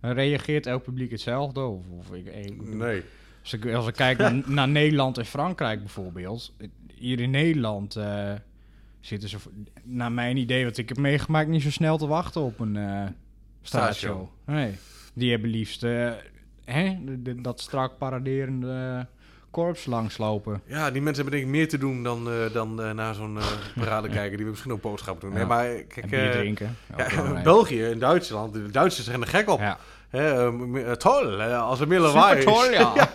[0.00, 1.60] Reageert elk publiek hetzelfde?
[1.60, 3.02] Of, of ik, ik- Nee.
[3.42, 6.52] als, ik, als ik kijk naar, naar Nederland en Frankrijk bijvoorbeeld.
[6.94, 7.96] Hier in Nederland
[9.02, 9.36] zitten ze,
[9.82, 12.76] naar mijn idee, wat ik heb meegemaakt, niet zo snel te wachten op een
[13.62, 14.28] straatshow.
[14.46, 14.78] Nee.
[15.14, 16.10] Die hebben liefst eh,
[16.64, 16.96] hè,
[17.42, 19.06] dat strak paraderende
[19.50, 20.62] korps langslopen.
[20.66, 23.44] Ja, die mensen hebben denk ik meer te doen dan, eh, dan naar zo'n eh,
[23.82, 24.36] parade kijken.
[24.36, 25.38] Die we misschien ook boodschappen doen.
[25.38, 26.76] Nee, maar kijk, drinken.
[26.96, 27.42] Ja.
[27.42, 29.60] België en Duitsland, de Duitsers zijn er gek op.
[29.60, 29.78] Ja.
[30.08, 32.44] Hè, toll, als er meer lawaai is.
[32.44, 33.10] toll, ja.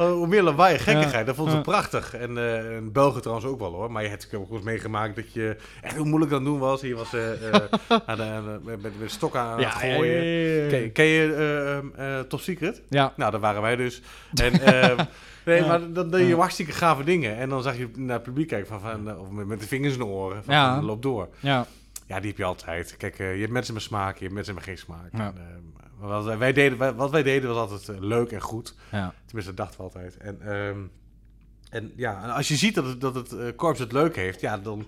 [0.00, 2.14] Oh, Hoe meer lawaai en gekkigheid, dat vonden ze prachtig.
[2.14, 3.92] En eh in België trouwens ook wel hoor.
[3.92, 6.80] Maar je hebt ook eens meegemaakt dat je echt heel moeilijk aan het doen was.
[6.80, 7.60] Je was eh, eh,
[8.06, 10.68] aan met, met, stokken aan Ja, het gooien.
[10.68, 12.82] Ken, ken je eh, ehm, eh, Top Secret?
[12.88, 14.02] Ja, Nou, daar waren wij dus.
[14.42, 14.96] En, ehm,
[15.44, 15.66] nee, Ja.
[15.66, 17.36] maar dan deed je hartstikke gave dingen.
[17.36, 19.98] En dan zag je naar het publiek kijken van, van of met, de vingers in
[19.98, 20.44] de oren.
[20.44, 20.74] Van, Ja.
[20.74, 21.28] van, loop door.
[21.40, 21.66] ja.
[22.06, 22.96] Ja, die heb je altijd.
[22.96, 25.08] Kijk, je hebt mensen met smaak, je hebt mensen met geen smaak.
[25.12, 25.18] Ja.
[25.18, 25.62] En, ehm,
[25.98, 28.74] wat, wij- deden, wat wij deden was altijd eh, leuk en goed.
[28.92, 29.14] ja.
[29.26, 30.16] Tenminste, dat dachten we altijd.
[30.16, 30.78] En, ehm,
[31.70, 34.40] en ja, en als je ziet dat het, dat het eh, korps het leuk heeft,
[34.40, 34.86] ja, dan,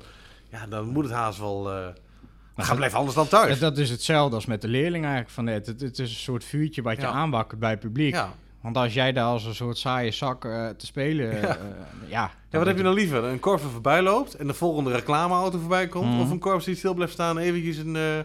[0.51, 1.71] ja, dan moet het haast wel...
[1.73, 1.87] eh
[2.57, 3.55] dat- gaan blijven anders dan thuis.
[3.55, 5.67] Ja, dat is hetzelfde als met de leerling eigenlijk van net.
[5.67, 7.09] Het, het is een soort vuurtje wat je Ja.
[7.11, 8.15] aanwakkert bij het publiek.
[8.15, 8.33] ja.
[8.61, 11.31] Want als jij daar als een soort saaie zak eh, te spelen...
[11.33, 11.43] eh,
[12.09, 12.31] Ja.
[12.51, 13.25] Ja, wat heb je nou liever?
[13.25, 16.11] Een korps dat voorbij loopt en de volgende reclameauto voorbij komt?
[16.11, 16.21] Mhm.
[16.21, 17.97] Of een korps die stil blijft staan en eventjes een...
[17.97, 18.19] eh,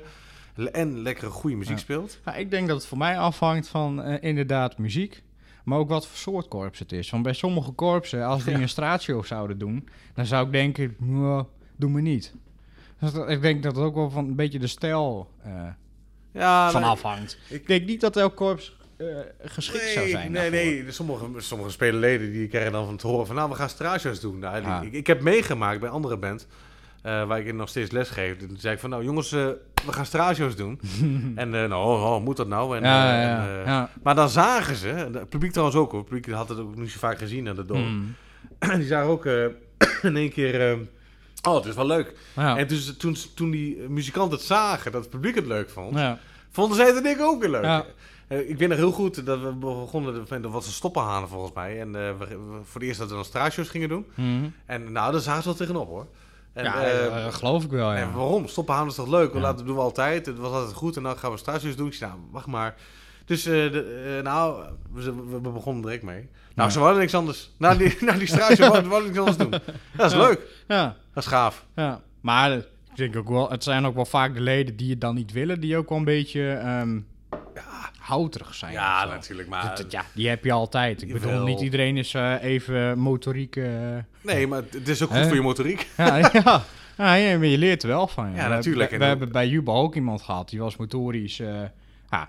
[0.72, 1.80] en lekkere goede muziek Ja.
[1.82, 2.20] speelt?
[2.26, 5.24] Ja, ik denk dat het voor mij afhangt van eh, inderdaad muziek.
[5.64, 7.10] Maar ook wat voor soort korps het is.
[7.10, 8.62] Want bij sommige korpsen, als die Ja.
[8.62, 9.88] een straatshow zouden doen...
[10.14, 12.34] dan zou ik denken, "Nou, doe me niet.
[13.00, 15.30] Dus dat- ik denk dat het ook wel van een beetje de stijl
[16.32, 17.38] Ja, van nee, afhangt.
[17.50, 19.06] ik- Ik denk niet dat elk korps eh,
[19.42, 20.72] geschikt nee, zou zijn Nee, daarvoor.
[20.72, 20.92] nee.
[20.92, 23.36] Sommige, sommige spelerleden die krijgen dan van te horen van...
[23.36, 24.40] nou, we gaan straatshows doen.
[24.40, 24.82] Nou, Ja.
[24.82, 26.48] ik, ik heb meegemaakt bij andere band...
[27.06, 28.38] eh, waar ik nog steeds les geef.
[28.38, 29.48] Toen zei ik van, nou jongens, eh,
[29.86, 30.80] we gaan straatshows doen.
[31.36, 32.78] en eh, nou, oh, moet dat nou?
[32.78, 33.62] En, ja, ja, en, ja.
[33.66, 33.90] ja.
[34.04, 36.92] Maar dan zagen ze, het publiek trouwens ook hoor, het publiek had het ook niet
[36.92, 37.86] zo vaak gezien aan de dorp.
[37.86, 38.16] Mm.
[38.78, 39.26] Die zagen ook
[40.10, 40.78] in één keer, eh,
[41.44, 42.16] oh het is wel leuk.
[42.36, 46.00] En dus, toen, toen die muzikanten het zagen, dat het publiek het leuk vond,
[46.52, 47.84] vonden zij het denk ik ook weer leuk.
[48.28, 51.80] Ik weet nog heel goed dat we begonnen, dat was een stoppenhanen volgens mij.
[51.80, 52.14] En we,
[52.64, 54.06] voor het eerst dat we dan straatshows gingen doen.
[54.16, 54.50] Mhm.
[54.66, 56.08] En nou, daar zagen ze wel tegenop hoor.
[56.56, 58.12] En, ja, eh, eh, geloof ik wel, en ja.
[58.12, 58.48] waarom?
[58.48, 59.32] Stoppen houden is toch leuk?
[59.32, 59.44] We Ja.
[59.44, 60.26] laten doen we altijd.
[60.26, 61.88] Het was altijd goed en dan gaan we straatsjes doen.
[61.88, 62.76] Ik zei, nou, wacht maar.
[63.26, 64.64] Dus, eh, de, eh, nou,
[64.94, 66.30] we, begonnen direct mee.
[66.56, 66.70] Nou, Ja.
[66.70, 67.52] ze wouden niks anders.
[67.58, 69.50] Na die, na die ze wouden niks anders doen.
[69.96, 70.28] Dat is Ja.
[70.28, 70.40] leuk.
[70.68, 71.66] Ja, Dat is gaaf.
[71.76, 72.02] ja.
[72.22, 72.66] Maar ik
[72.96, 75.60] denk ook wel, het zijn ook wel vaak de leden die het dan niet willen,
[75.60, 77.00] die ook wel een beetje ehm
[78.00, 78.72] houterig zijn.
[78.72, 79.48] Ja, natuurlijk.
[79.50, 81.02] Maar, Dat- dat- ja, die heb je altijd.
[81.02, 83.60] Ik bedoel, niet iedereen is even motoriek.
[84.26, 85.88] Nee, maar het is ook goed voor je motoriek.
[85.98, 86.64] ja, ja.
[86.98, 88.32] Ja, ja, maar je leert er wel van.
[88.36, 88.90] Ja, We- natuurlijk.
[88.98, 91.40] We, hebben bij Juba ook iemand gehad, die was motorisch.
[91.40, 91.62] eh
[92.10, 92.28] ja,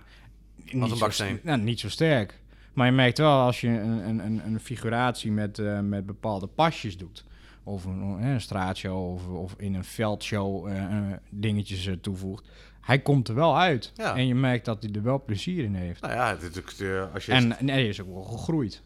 [0.56, 1.40] niet, een zo, baksteen.
[1.42, 2.40] nou, niet zo sterk.
[2.72, 6.96] Maar je merkt wel als je een, een, een, figuratie met, eh, met bepaalde pasjes
[6.96, 7.24] doet.
[7.62, 12.48] Of een, een straatshow of, of in een veldshow eh, eh, dingetjes eh, toevoegt.
[12.80, 13.92] Hij komt er wel uit.
[13.94, 14.16] Ja.
[14.16, 16.00] En je merkt dat hij er wel plezier in heeft.
[16.00, 17.32] Nou ja, het is ook, eh, als je...
[17.32, 18.82] En, en hij is ook wel gegroeid.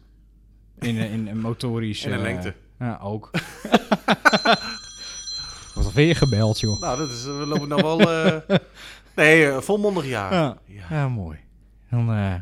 [0.79, 2.05] In, in, in motorisch...
[2.05, 2.53] In eh, lengte.
[2.81, 3.29] Ja, ook.
[5.75, 6.81] Wat een weer gebeld, joh.
[6.81, 7.99] Nou, dat is, we lopen nou wel...
[8.11, 8.57] eh,
[9.15, 10.33] nee, eh, volmondig jaar.
[10.33, 10.85] Ja, Ja.
[10.89, 11.39] ja mooi.
[11.89, 12.35] Dan, eh,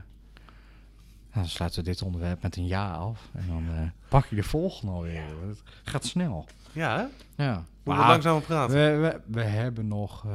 [1.34, 3.30] dan sluiten we dit onderwerp met een ja af.
[3.34, 5.24] En dan pak je de volgende alweer.
[5.48, 6.46] Het gaat snel.
[6.72, 7.06] Ja, hè?
[7.44, 7.64] Ja.
[7.84, 8.76] Moeten we langzaam praten?
[8.76, 10.26] we, we, we hebben nog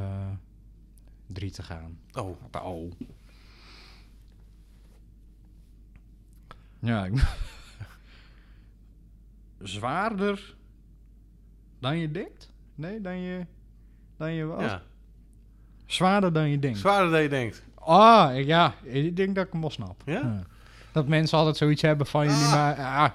[1.27, 1.97] drie te gaan.
[2.13, 2.91] Oh, Oh.
[6.79, 7.13] Ja, ik...
[9.67, 10.55] Zwaarder
[11.79, 12.51] dan je denkt?
[12.75, 13.45] Nee, dan je...
[14.17, 14.61] Dan je wat?
[14.61, 14.81] ja.
[15.85, 16.77] Zwaarder dan je denkt.
[16.77, 17.63] Zwaarder dan je denkt.
[17.75, 20.01] Ah, ja, ik denk dat ik hem wel snap.
[20.05, 20.43] Ja?
[20.91, 22.51] Dat mensen altijd zoiets hebben van jullie Ah.
[22.51, 22.75] maar...
[22.75, 23.09] Ah,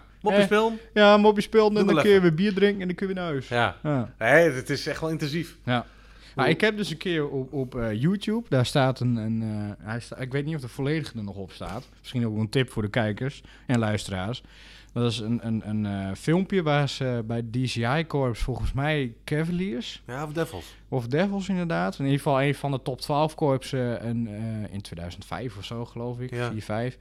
[0.51, 3.15] eh, ja, mopje speelt en dan kun je weer bier drinken en dan kun je
[3.15, 3.49] weer naar huis.
[3.49, 3.77] Ja.
[3.83, 4.15] Ja.
[4.19, 5.57] Nee, het is echt wel intensief.
[5.65, 5.87] ja.
[6.35, 9.17] Nou, ik heb dus een keer op, op eh, YouTube, daar staat een...
[9.17, 11.89] een eh, hij sta, ik weet niet of de volledige er nog op staat.
[11.99, 14.43] Misschien ook een tip voor de kijkers en luisteraars.
[14.93, 20.03] Dat is een, een, een eh, filmpje waar ze bij DCI Corps, volgens mij Cavaliers...
[20.07, 20.75] Ja, of Devils.
[20.89, 21.99] Of Devils inderdaad.
[21.99, 25.85] In ieder geval een van de top 12 korpsen en, eh, in 2005 of zo,
[25.85, 26.31] geloof ik.
[26.31, 26.51] Ja.
[26.51, 26.99] 4, 5.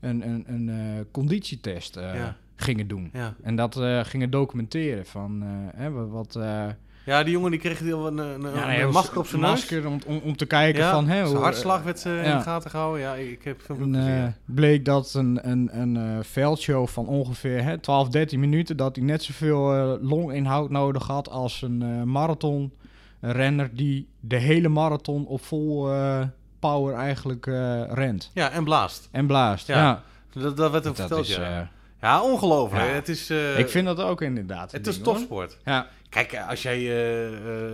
[0.00, 2.36] Een, een, een eh, conditietest Ja.
[2.56, 3.10] gingen doen.
[3.12, 3.34] Ja.
[3.42, 5.42] En dat gingen documenteren van
[5.76, 6.38] hè, wat...
[7.08, 9.26] Ja, die jongen die kreeg heel een, een, een, ja, een nee, hoe- masker op
[9.26, 11.08] zijn masker om, om, om te kijken Ja, van...
[11.08, 13.00] Hè, zijn hoe- hartslag werd eh, in de gaten gehouden.
[13.00, 14.34] Ja, ik, heb veel En, ja.
[14.44, 18.76] bleek dat een, een, een eh, veldshow van ongeveer hè, 12, 13 minuten...
[18.76, 22.72] dat hij net zoveel longinhoud nodig had als een eh, marathon.
[23.20, 25.88] Een renner die de hele marathon op vol
[26.58, 27.46] power eigenlijk
[27.90, 28.30] rent.
[28.34, 29.08] Ja, en blaast.
[29.12, 30.02] En blaast, Ja.
[30.32, 31.70] Dat, dat werd hem Dat verteld, is, ja.
[32.00, 32.92] Ja, ongelooflijk.
[32.92, 34.72] Het is, ik vind dat ook inderdaad.
[34.72, 35.14] een het is ding, hoor.
[35.14, 35.58] topsport.
[35.64, 37.72] Ja, Kijk, eh, als jij, eh, eh,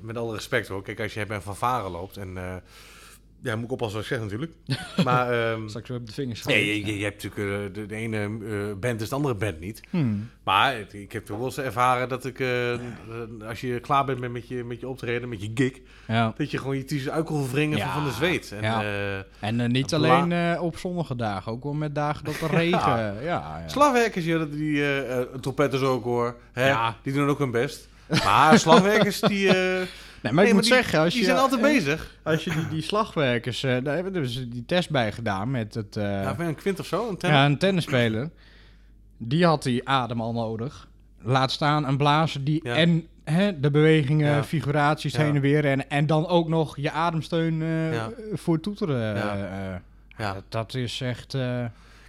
[0.00, 2.62] met alle respect hoor, kijk, als jij bij een fanfare loopt en,
[3.42, 4.52] ja, moet ik oppassen wat ik zeg natuurlijk.
[5.04, 6.44] maar, ehm, straks weer op de vingers.
[6.44, 9.34] nee, je, je, je hebt natuurlijk, eh, de, de ene eh, band is de andere
[9.34, 9.80] band niet.
[9.90, 10.30] Hmm.
[10.44, 12.78] Maar het- ik heb toch wel eens ervaren dat ik, eh,
[13.48, 15.72] als je klaar bent met, met, je, met je optreden, met je gig,
[16.06, 16.34] Ja.
[16.36, 18.52] dat je gewoon je t-shirt uit kon wringen Ja, van, van de zweet.
[18.52, 18.82] En, ja.
[18.82, 22.78] eh, En niet alleen eh, op zonnige dagen, ook wel met dagen dat er regen.
[22.92, 23.62] Ja, ja.
[23.66, 26.96] Slagwerkers, ja, dat- die uh, trompetters ook hoor, hè, Ja.
[27.02, 27.88] die doen ook hun best.
[28.24, 29.86] Maar slagwerkers, die, eh,
[30.22, 32.16] Nee, maar ik nee, moet die- zeggen, als die je, zijn altijd eh, bezig.
[32.22, 35.74] Als je die, die slagwerkers, eh, daar hebben we dus die test bij gedaan met
[35.74, 37.38] het, eh, Ja, ja, een kwint of zo, een tennis?
[37.44, 38.30] een tennisspeler.
[39.16, 40.88] Die had die adem al nodig.
[41.22, 42.74] Laat staan een blazer die Ja.
[42.74, 44.44] en hè, de bewegingen, Ja.
[44.44, 45.20] figuraties Ja.
[45.22, 48.10] heen en weer en, en dan ook nog je ademsteun Ja.
[48.32, 49.16] voor toeteren.
[49.16, 49.82] Ja.
[50.18, 50.32] Ja.
[50.34, 51.36] Dat, dat is echt.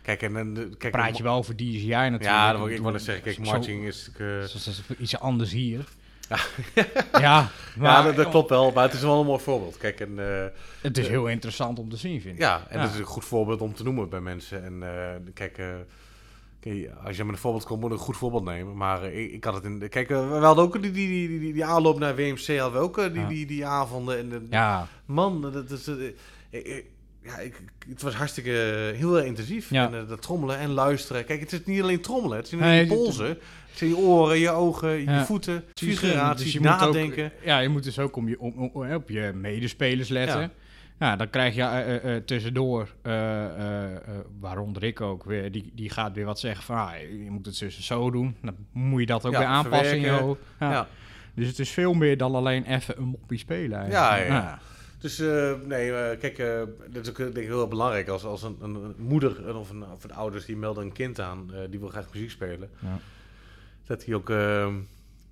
[0.01, 2.23] Kijk, en, de- kijk, praat je wel over DJI natuurlijk.
[2.23, 3.23] Ja, dat wil ik, wou net zeggen.
[3.23, 4.09] Kijk, marching is...
[4.17, 5.83] Dat is, dat is iets anders hier.
[6.29, 6.37] Ja.
[7.11, 9.77] ja, ja, maar dat, dat klopt wel, maar het is wel een mooi voorbeeld.
[9.77, 10.45] Kijk, en, eh,
[10.81, 12.41] Het is heel interessant om te zien, vind ik.
[12.41, 12.83] ja, en Ja.
[12.85, 14.63] dat is een goed voorbeeld om te noemen bij mensen.
[14.63, 15.65] En eh, kijk, eh,
[16.59, 18.77] kijk, als je met een voorbeeld komt, moet je een goed voorbeeld nemen.
[18.77, 19.89] Maar ik, ik had het in...
[19.89, 22.95] Kijk, we hadden ook die, die, die, die, die aanloop naar WMC, hadden we ook
[22.95, 23.27] die, Ja.
[23.27, 24.17] die, die avonden.
[24.17, 25.87] En de, Ja, Man, dat is...
[25.87, 26.15] ik-
[26.49, 26.85] ik-
[27.23, 28.49] ja, ik, het was hartstikke
[28.95, 29.69] heel erg intensief.
[29.69, 29.91] Ja.
[29.91, 31.25] En dat trommelen en luisteren.
[31.25, 32.37] Kijk, het is niet alleen trommelen.
[32.37, 33.37] Het zijn Nee, je het- polsen.
[33.87, 37.31] Je oren, je ogen, je voeten, Precies, figuraties, dus je moet ook- nadenken.
[37.43, 40.51] ja, je moet dus ook om je, om, om- op je medespelers letten.
[40.99, 41.15] Ja.
[41.15, 42.93] Dan krijg je eh, eh, eh, tussendoor,
[44.39, 47.59] waaronder ik ook weer, die, die gaat weer wat zeggen van, ah, je moet het
[47.59, 48.35] dus zo doen.
[48.41, 50.25] Dan moet je dat ook Ja, weer aanpassen in je verwerken.
[50.27, 50.41] hoofd.
[50.59, 50.87] Ja.
[51.33, 54.27] Dus het is veel meer dan alleen even een moppie spelen eigenlijk.
[54.27, 54.59] Ja, ja.
[54.99, 55.17] Dus
[55.67, 59.57] nee, kijk, eh, dat is ook denk ik heel belangrijk als, als een, een, moeder
[59.57, 62.69] of een, of een ouders die melden een kind aan, die wil graag muziek spelen.
[62.79, 62.99] Ja.
[63.89, 64.67] Dat hij ook, eh,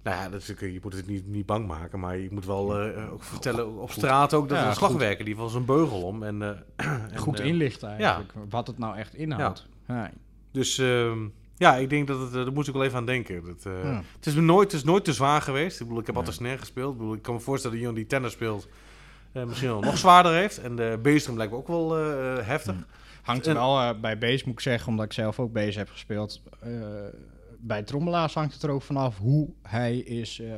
[0.07, 2.79] nou ja, dat is, je moet het niet, niet bang maken, maar je moet wel
[2.79, 6.23] eh, ook vertellen op straat ook dat Ja, een slagwerker die was een beugel om.
[6.23, 6.49] En, eh,
[7.11, 9.67] en, Goed eh, inlichten eigenlijk, wat het nou echt inhoudt.
[9.87, 10.11] Ja.
[10.51, 13.45] Dus ehm, Ja, ik denk dat het, daar moest ik wel even aan denken.
[13.45, 13.63] Dat,
[14.15, 15.79] het, is me nooit, het is nooit te zwaar geweest.
[15.79, 16.91] Ik bedoel, ik heb altijd snare gespeeld.
[16.91, 18.67] Ik, bedoel, ik kan me voorstellen dat iemand die tennis speelt
[19.31, 20.57] misschien wel nog zwaarder heeft.
[20.57, 21.91] En de Beestrum lijkt me ook wel
[22.43, 22.75] heftig.
[23.21, 26.41] Hangt er wel bij bass, moet ik zeggen, omdat ik zelf ook bass heb gespeeld.
[27.59, 30.53] Eh, bij trommelaars hangt het er ook vanaf hoe hij is eh,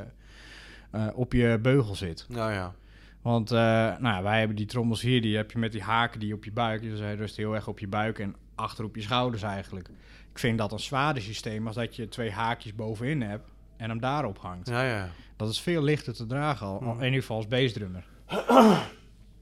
[0.90, 2.26] eh, op je beugel zit.
[2.28, 2.74] Nou ja.
[3.22, 6.20] Want eh, nou, ja, wij hebben die trommels hier, die heb je met die haken
[6.20, 6.82] die op je buik.
[6.82, 9.88] Dus hij rust heel erg op je buik en achter op je schouders eigenlijk.
[10.32, 14.00] Ik vind dat een zwaarder systeem als dat je twee haakjes bovenin hebt en hem
[14.00, 14.68] daarop hangt.
[14.68, 15.08] Ja, ja.
[15.36, 16.98] Dat is veel lichter te dragen al, Mm.
[16.98, 18.04] in ieder geval als bassdrummer.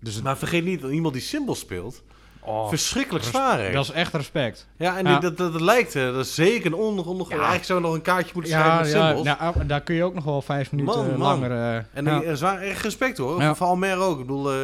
[0.00, 2.04] Dus het, Maar vergeet niet dat iemand die cymbals speelt,
[2.48, 4.68] oh, verschrikkelijk zwaar dat is echt respect.
[4.76, 5.18] Ja, en Ja.
[5.18, 7.34] Dat, dat, dat lijkt, eh, dat is zeker een onder, onder, Ja.
[7.34, 10.14] Eigenlijk zou nog een kaartje moeten schrijven Ja, met ja nou, daar kun je ook
[10.14, 11.18] nog wel vijf minuten Man, man.
[11.18, 11.50] langer...
[11.50, 12.22] eh, En ja.
[12.22, 13.40] er is waar echt respect hoor.
[13.42, 13.54] Ja.
[13.54, 14.20] Voor Almer ook.
[14.20, 14.58] Ik bedoel, eh,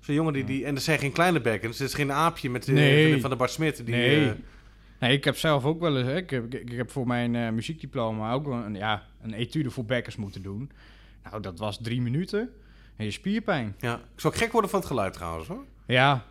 [0.00, 0.64] zo'n jongen die, die...
[0.64, 1.78] En er zijn geen kleine bekkens.
[1.78, 3.02] Het is geen aapje met de, Nee.
[3.04, 3.76] van, de, van de Bart Smit.
[3.86, 4.26] Die, Nee.
[4.28, 4.32] eh,
[5.00, 6.06] Nee, ik heb zelf ook wel eens...
[6.06, 9.32] hè, Ik heb, ik, ik heb voor mijn eh, muziekdiploma ook wel een, ja, een
[9.32, 10.70] etude voor bekkers moeten doen.
[11.30, 12.50] Nou, dat was drie minuten.
[12.96, 13.74] En je spierpijn.
[13.80, 13.94] ja.
[13.94, 15.64] Ik zou gek worden van het geluid trouwens hoor.
[15.86, 16.24] Ja,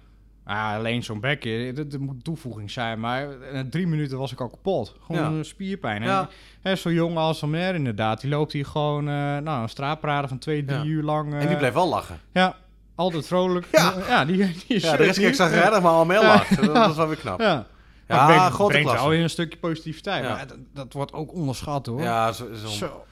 [0.44, 3.00] ah, alleen zo'n bekje, dat, dat moet een toevoeging zijn.
[3.00, 4.96] Maar na drie minuten was ik al kapot.
[5.06, 5.44] Gewoon Ja.
[5.44, 6.04] spierpijn.
[6.04, 6.20] Ja.
[6.22, 6.30] En,
[6.62, 10.38] hè, zo'n jongen als Almer inderdaad, die loopt hier gewoon eh, nou, een straatpraten van
[10.38, 10.86] twee, drie Ja.
[10.86, 11.34] uur lang.
[11.34, 12.20] En die eh, blijft wel lachen.
[12.34, 12.56] Ja,
[12.96, 13.68] altijd vrolijk.
[13.72, 13.94] Ja.
[14.08, 14.26] Ja.
[14.26, 16.56] die, die is Ja, de rest kijk zag redder, maar Almer lacht.
[16.66, 17.40] Dat, dat is wel weer knap.
[17.40, 17.66] Ja,
[18.08, 19.06] Ja, het brengt, grote brengt klasse.
[19.08, 20.24] wel weer een stukje positiviteit.
[20.24, 20.30] Ja.
[20.36, 22.02] Maar dat, dat wordt ook onderschat hoor.
[22.02, 22.68] Ja, zo, zo.
[22.68, 23.06] Zo.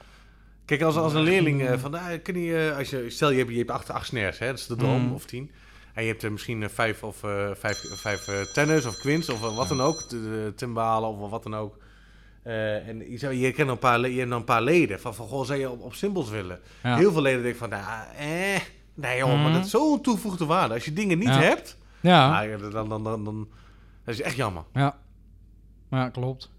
[0.64, 3.38] Kijk, als, als een leerling eh, van, nou, kun je, eh, als je, stel je
[3.38, 5.12] hebt, je hebt acht, acht snares, hè, dat is de droom, Mm.
[5.12, 5.50] of tien.
[5.94, 9.28] En je hebt er misschien eh, vijf of eh, vijf, vijf eh, tenors of quints
[9.28, 10.02] of eh, wat dan ook,
[10.56, 11.78] timbalen of wat dan ook.
[12.42, 15.00] Eh, en je, zou, je, kent een paar, le- je hebt dan een paar leden
[15.00, 16.60] van, van goh, zou je op, op symbols willen?
[16.82, 16.96] Ja.
[16.96, 17.84] Heel veel leden denken van, nou,
[18.18, 18.60] eh,
[18.94, 19.52] nee joh, maar Mhm.
[19.52, 20.74] dat is zo'n toegevoegde waarde.
[20.74, 21.40] Als je dingen niet Ja.
[21.40, 22.30] hebt, Ja.
[22.30, 23.48] nou, ja, dan, dan, dan, dan, dan
[24.04, 24.62] dat is echt jammer.
[24.72, 24.98] ja.
[25.90, 26.50] Ja, klopt.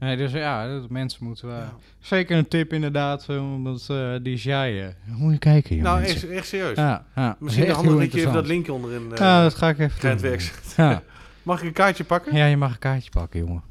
[0.00, 1.56] Nee, dus ja, dat mensen moeten wel...
[1.56, 1.74] Ja.
[1.98, 4.86] Zeker een tip inderdaad, eh, omdat eh die jij...
[4.86, 6.76] eh, moet je kijken, joh, Nou, echt, echt serieus.
[6.76, 7.36] Ja, ja.
[7.38, 10.18] Misschien Echt handig dat je even dat linkje onderin eh Ja, dat ga ik even
[10.18, 10.38] doen.
[10.76, 11.02] Ja.
[11.42, 12.36] Mag ik een kaartje pakken?
[12.36, 13.62] ja, je mag een kaartje pakken, jongen.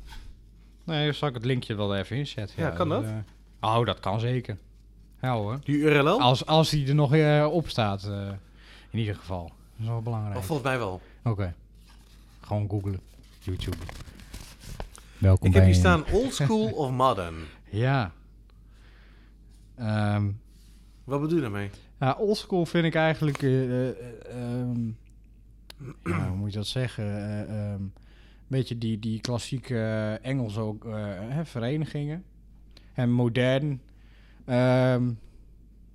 [0.83, 2.63] Nee, dan zal ik het linkje wel even inzetten.
[2.63, 3.05] Ja, kan dat?
[3.61, 4.57] oh, dat kan zeker.
[5.21, 5.59] Ja hoor.
[5.63, 6.19] Die URL?
[6.21, 7.13] Als, als die er nog
[7.45, 8.03] op staat,
[8.89, 9.43] in ieder geval.
[9.43, 10.37] Dat is wel belangrijk.
[10.37, 11.01] Oh, volgens mij wel.
[11.23, 11.53] Oké.
[12.41, 12.99] Gewoon googlen.
[13.39, 13.77] YouTube.
[15.19, 17.36] Welkom Ik heb hier staan old school of modern.
[17.71, 18.12] Ja.
[19.75, 20.32] Ehm
[21.03, 21.69] Wat bedoel je daarmee?
[21.99, 23.41] ja, oldschool vind ik eigenlijk...
[23.43, 24.88] eh, eh, eh, ehm,
[26.03, 27.05] ja, hoe moet je dat zeggen?
[27.53, 27.93] Een
[28.47, 30.84] beetje die, die klassieke Engelse ook,
[31.29, 32.23] hè, verenigingen.
[32.93, 33.82] En modern...
[34.45, 35.12] ehm,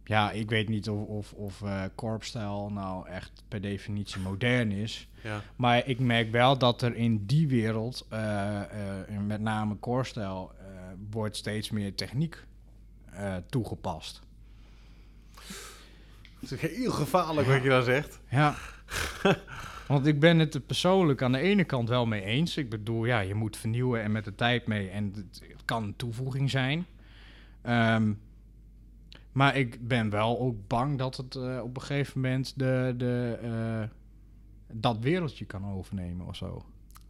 [0.05, 5.09] ja, ik weet niet of, of, of eh korpsstijl nou echt per definitie modern is.
[5.23, 5.43] Ja.
[5.57, 10.67] Maar ik merk wel dat er in die wereld, eh, eh, met name koorstijl, eh,
[11.11, 12.45] wordt steeds meer techniek
[13.49, 14.21] toegepast.
[16.41, 18.21] Het is heel gevaarlijk wat je dan zegt.
[18.31, 18.55] Ja.
[19.87, 22.57] Want ik ben het er persoonlijk aan de ene kant wel mee eens.
[22.57, 24.89] Ik bedoel, ja, je moet vernieuwen en met de tijd mee.
[24.89, 26.87] En het, het kan een toevoeging zijn.
[27.63, 28.13] Ehm,
[29.35, 33.39] maar ik ben wel ook bang dat het eh, op een gegeven moment de, de,
[33.43, 33.89] eh,
[34.73, 36.65] dat wereldje kan overnemen of zo.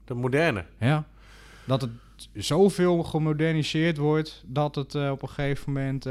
[0.04, 0.64] De moderne.
[0.78, 1.04] Ja.
[1.64, 1.90] Dat het
[2.32, 6.04] zoveel gemoderniseerd wordt dat het eh, op een gegeven moment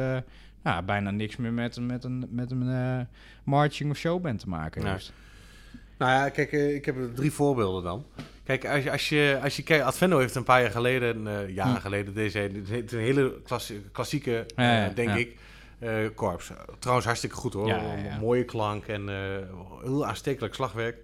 [0.64, 3.08] ja, bijna niks meer met, een- met een, met een
[3.44, 5.14] marching of showband te maken heeft.
[5.98, 8.06] Nou ja, kijk, ik heb drie voorbeelden dan.
[8.44, 11.50] Kijk, als je, als je, als je kijkt, Advendo heeft een paar jaar geleden, eh
[11.50, 11.80] jaren Hm.
[11.82, 15.16] geleden, deze het is een hele klassi- klassieke, Ja, ja, denk ja.
[15.16, 15.38] ik,
[15.84, 16.52] eh korps.
[16.80, 17.68] Trouwens, hartstikke goed hoor.
[17.68, 18.18] Ja, ja, ja.
[18.20, 19.16] Mooie klank en eh,
[19.84, 20.98] heel aanstekelijk slagwerk.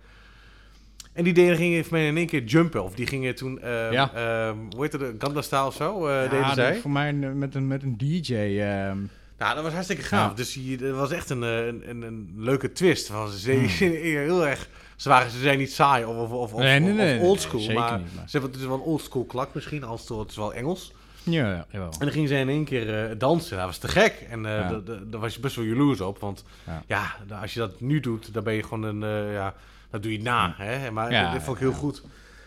[1.13, 2.83] En die deden gingen voor mij in één keer jumpen.
[2.83, 4.11] Of die gingen toen, eh, Ja.
[4.13, 6.75] eh, hoe heette de, Ganda Style of zo, eh, deden zij.
[6.77, 8.33] Voor mij met een, met een DJ.
[8.35, 8.97] ehm,
[9.37, 10.33] Nou, dat was hartstikke gaaf.
[10.33, 13.07] Dus je, dat was echt een, een, een, een leuke twist.
[13.07, 13.67] Van, ze Hmm.
[13.91, 14.69] heel erg...
[14.95, 17.71] Ze, waren, ze zijn niet saai of, of, of, Nee, nee, nee, of oldschool.
[17.73, 19.83] maar- ze hebben het is wel een oldschool klak misschien.
[19.83, 20.93] Als het, het is wel Engels.
[21.23, 21.91] Ja, jawel.
[21.91, 23.57] En dan gingen ze in één keer eh, dansen.
[23.57, 24.25] Dat was te gek.
[24.29, 24.79] En eh, Ja.
[24.85, 26.19] daar was je best wel jaloers op.
[26.19, 26.43] Want
[26.87, 27.15] Ja.
[27.41, 29.03] als je dat nu doet, dan ben je gewoon een...
[29.27, 29.53] eh, ja,
[29.89, 30.53] dat doe je na.
[30.57, 30.91] Hè?
[30.91, 32.03] Maar dat vond ik heel goed.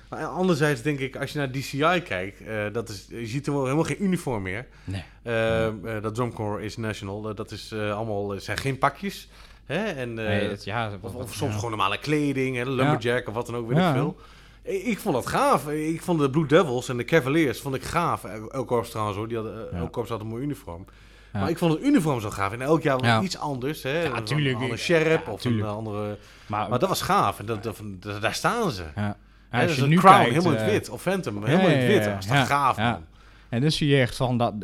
[0.08, 2.42] Maar anderzijds denk ik, als je naar DCI kijkt...
[2.72, 4.66] dat is, je ziet er wel helemaal geen uniform meer.
[4.84, 5.04] Nee.
[5.22, 7.34] Eh, eh, dat Drumcore is national.
[7.34, 9.28] dat is allemaal, zijn geen pakjes.
[9.66, 9.84] Hè?
[9.84, 11.54] En, nee, ja, of, soms ja.
[11.58, 12.64] gewoon normale kleding, hè?
[12.64, 13.88] lumberjack of wat dan ook, weet Ja.
[13.88, 14.16] ik veel.
[14.62, 15.68] Ik, vond dat gaaf.
[15.68, 18.24] Ik vond de Blue Devils en de Cavaliers vond ik gaaf.
[18.24, 19.78] El- Elk korps trouwens hoor, die hadden, eh, Ja.
[19.78, 20.84] elk korps had een mooi uniform.
[21.32, 21.40] Ja.
[21.40, 22.52] Maar ik vond het uniform zo gaaf.
[22.52, 23.20] En elk jaar was Ja.
[23.20, 23.82] iets anders.
[23.82, 24.02] Hè?
[24.02, 25.64] Ja, Een andere sheriff of tuurlijk.
[25.64, 26.18] een andere...
[26.46, 27.38] Maar, Maar dat was gaaf.
[27.38, 28.84] En dat, dat, dat- daar staan ze.
[28.96, 29.16] ja.
[29.50, 30.88] Als dus je nu Crown, kijkt, helemaal in het eh, wit.
[30.88, 32.04] Of Phantom, helemaal in het wit.
[32.04, 33.04] Dat was gaaf, man.
[33.48, 34.54] En dan zie je echt van dat,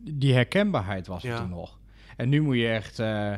[0.00, 1.78] die herkenbaarheid was toen nog.
[2.16, 3.32] En nu moet je echt eh,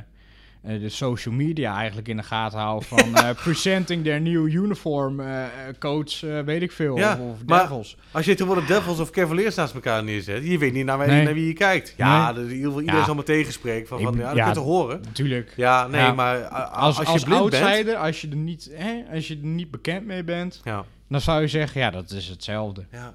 [0.62, 5.44] de social media eigenlijk in de gaten houden van eh, presenting their new uniform, eh,
[5.44, 7.96] eh, coach, eh, weet ik veel, Ja, of, Devils.
[8.10, 11.24] Als je tegenwoordig Devils of Cavaliers naast elkaar neerzet, je weet niet naar, wie- Nee.
[11.24, 11.94] naar wie je kijkt.
[11.96, 12.46] Ja, Nee.
[12.46, 15.00] de- iedereen zal me tegenspreken van, Ik- van ja, dat kun je te horen.
[15.04, 15.52] Natuurlijk.
[15.56, 17.62] Ja, nee, maar Als, als, als, je blind bent...
[17.62, 20.84] outsider, als je, er niet, hè, als je er niet bekend mee bent, Ja.
[21.08, 22.84] dan zou je zeggen, ja, dat is hetzelfde.
[22.92, 23.14] Ja.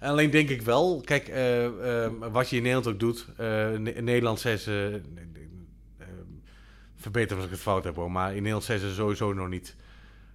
[0.00, 1.64] Alleen denk ik wel, kijk, eh,
[2.04, 3.26] eh, wat je in Nederland ook doet.
[3.36, 5.00] eh, in Nederland zijn ze.
[5.16, 5.22] eh,
[7.10, 8.10] verbeter als ik het fout heb hoor.
[8.10, 9.76] Maar in Nederland zijn ze sowieso nog niet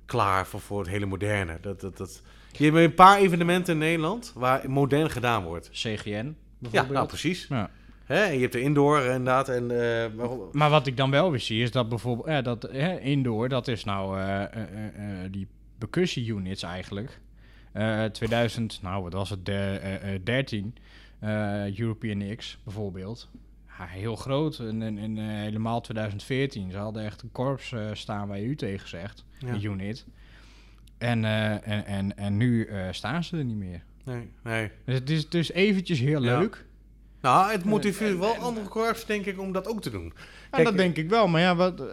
[0.06, 1.58] klaar voor, voor het hele moderne.
[1.62, 2.22] Dat, dat, dat.
[2.52, 5.70] Je hebt een paar evenementen in Nederland waar modern gedaan wordt.
[5.70, 6.94] CGN Ja, bijvoorbeeld.
[6.94, 7.46] nou precies.
[7.50, 7.70] Ja.
[8.06, 9.50] Hè, je hebt de indoor inderdaad.
[9.50, 12.70] En, eh, maar- Maar wat ik dan wel weer zie, is dat bijvoorbeeld ja, dat,
[13.02, 17.20] indoor, dat is nou eh, eh, eh, eh, die percussie units eigenlijk.
[17.72, 19.52] Eh 2000, nou wat was het, de,
[19.82, 20.76] eh, eh, 13,
[21.20, 23.30] eh, European X bijvoorbeeld.
[23.88, 26.72] Heel groot, en, en, en, eh, helemaal 2014.
[26.72, 29.70] Ze hadden echt een korps eh, staan waar je u tegen zegt, Ja.
[29.70, 30.06] unit.
[30.98, 33.84] En, eh, en, en, en nu staan ze er niet meer.
[34.04, 34.72] nee, nee.
[34.86, 36.40] Dus het is dus eventjes heel Ja.
[36.40, 36.66] leuk.
[37.22, 40.14] Nou, het motiveert wel andere korps, denk ik, om dat ook te doen.
[40.52, 41.76] Ja, dat denk ik wel, maar ja, wat...
[41.76, 41.92] Kijk,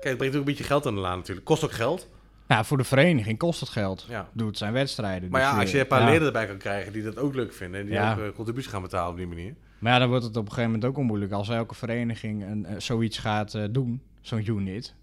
[0.00, 1.46] het brengt ook een beetje geld aan de laan natuurlijk.
[1.46, 2.08] Kost ook geld.
[2.46, 4.06] Nou, voor de vereniging kost het geld.
[4.08, 4.28] Ja.
[4.32, 5.30] Doe het zijn wedstrijden.
[5.30, 6.06] Maar dus ja, als je een paar ja.
[6.10, 8.16] leden erbij kan krijgen die dat ook leuk vinden en die Ja.
[8.18, 9.54] ook contributie gaan betalen op die manier.
[9.82, 11.32] Maar ja, dan wordt het op een gegeven moment ook onmoeilijk.
[11.32, 14.94] Als elke vereniging een, eh, zoiets gaat eh, doen, zo'n unit,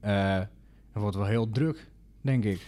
[0.00, 0.36] eh,
[0.92, 1.86] dan wordt het wel heel druk,
[2.20, 2.60] denk ik.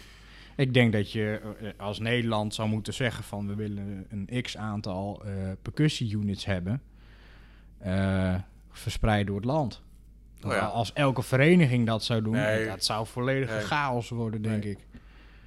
[0.56, 1.40] Ik denk dat je
[1.76, 6.82] als Nederland zou moeten zeggen van we willen een x aantal eh percussie-units hebben,
[8.70, 9.82] verspreid door het land.
[10.44, 10.58] Oh ja.
[10.58, 12.66] Als elke vereniging dat zou doen, Nee.
[12.66, 13.60] dat zou volledig Nee.
[13.60, 14.72] chaos worden, denk Nee.
[14.72, 14.78] ik.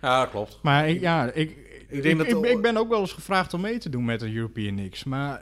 [0.01, 0.59] Ja, klopt.
[0.63, 1.49] Maar ik, ja, ik,
[1.87, 3.89] ik, denk ik, dat ik, de- ik ben ook wel eens gevraagd om mee te
[3.89, 5.03] doen met een European X.
[5.03, 5.41] Maar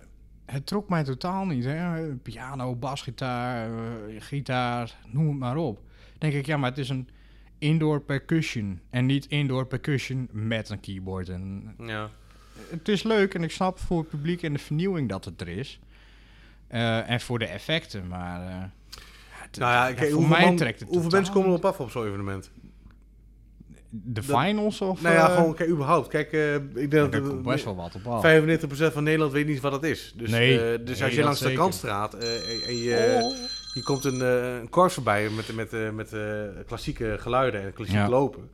[0.52, 1.64] het trok mij totaal niet.
[1.64, 2.08] Hè?
[2.16, 5.80] Piano, basgitaar, eh, gitaar, noem het maar op.
[6.18, 7.10] denk ik, ja, maar het is een
[7.58, 8.80] indoor percussion.
[8.90, 11.30] En niet indoor percussion met een keyboard.
[11.30, 12.10] En Ja.
[12.70, 15.48] het is leuk en ik snap voor het publiek en de vernieuwing dat het er
[15.48, 15.80] is.
[16.68, 18.42] Eh, en voor de effecten, maar...
[18.48, 18.56] eh,
[19.60, 22.06] Nou ja, voor hoeveel, mij man- trekt het hoeveel mensen komen erop af op zo'n
[22.08, 22.52] evenement?
[23.90, 25.02] De finals of...
[25.02, 26.08] nou ja, eh, gewoon kijk, überhaupt.
[26.08, 28.22] Kijk, eh, ik denk ja, dat komt best wel wat op af.
[28.24, 30.14] 95% van Nederland weet niet wat dat is.
[30.18, 30.60] Dus, Nee.
[30.74, 33.36] eh, dus Nee, als je langs de kantstraat eh, en- je, Oh.
[33.74, 36.22] je komt een, eh, een korps voorbij met, met, met, met eh,
[36.66, 38.10] klassieke geluiden en klassiek Ja.
[38.10, 38.50] lopen.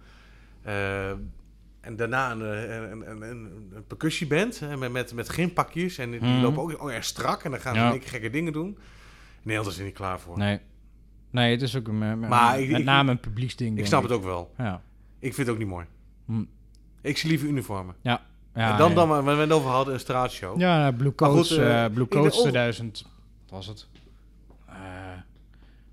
[1.82, 5.98] En daarna een, een, een, een, een percussieband met, met, met gympakjes.
[5.98, 6.42] En die Mhm.
[6.42, 7.44] lopen ook erg strak.
[7.44, 7.92] En dan gaan ze Ja.
[7.94, 8.78] een keer gekke dingen doen.
[9.42, 10.38] Nederland is er niet klaar voor.
[10.38, 10.60] Nee.
[11.30, 13.78] Nee, het is ook een, een- Maar met ik- name een publieksding.
[13.80, 14.54] ik snap het ook wel.
[14.58, 14.82] Ja.
[15.24, 15.86] Ik vind het ook niet mooi.
[16.26, 16.44] Hm.
[17.02, 17.96] Ik zie liever uniformen.
[18.02, 18.22] Ja.
[18.56, 18.96] ja en dan, ja.
[18.96, 20.60] dan waar we het over hadden, een straatshow.
[20.60, 23.06] Ja, Blue Maar Coats, goed, eh, eh, Blue Coats on- 2000,
[23.42, 23.88] wat was het?
[24.68, 24.76] Eh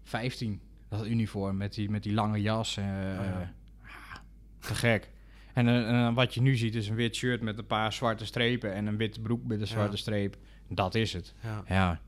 [0.02, 2.76] 15, dat uniform met die, met die lange jas.
[2.76, 3.52] eh, ja.
[3.84, 3.88] ah,
[4.58, 5.10] te gek.
[5.54, 8.26] En eh, eh, wat je nu ziet is een wit shirt met een paar zwarte
[8.26, 10.36] strepen en een witte broek met een zwarte streep.
[10.68, 11.34] Dat is het.
[11.66, 12.00] Ja.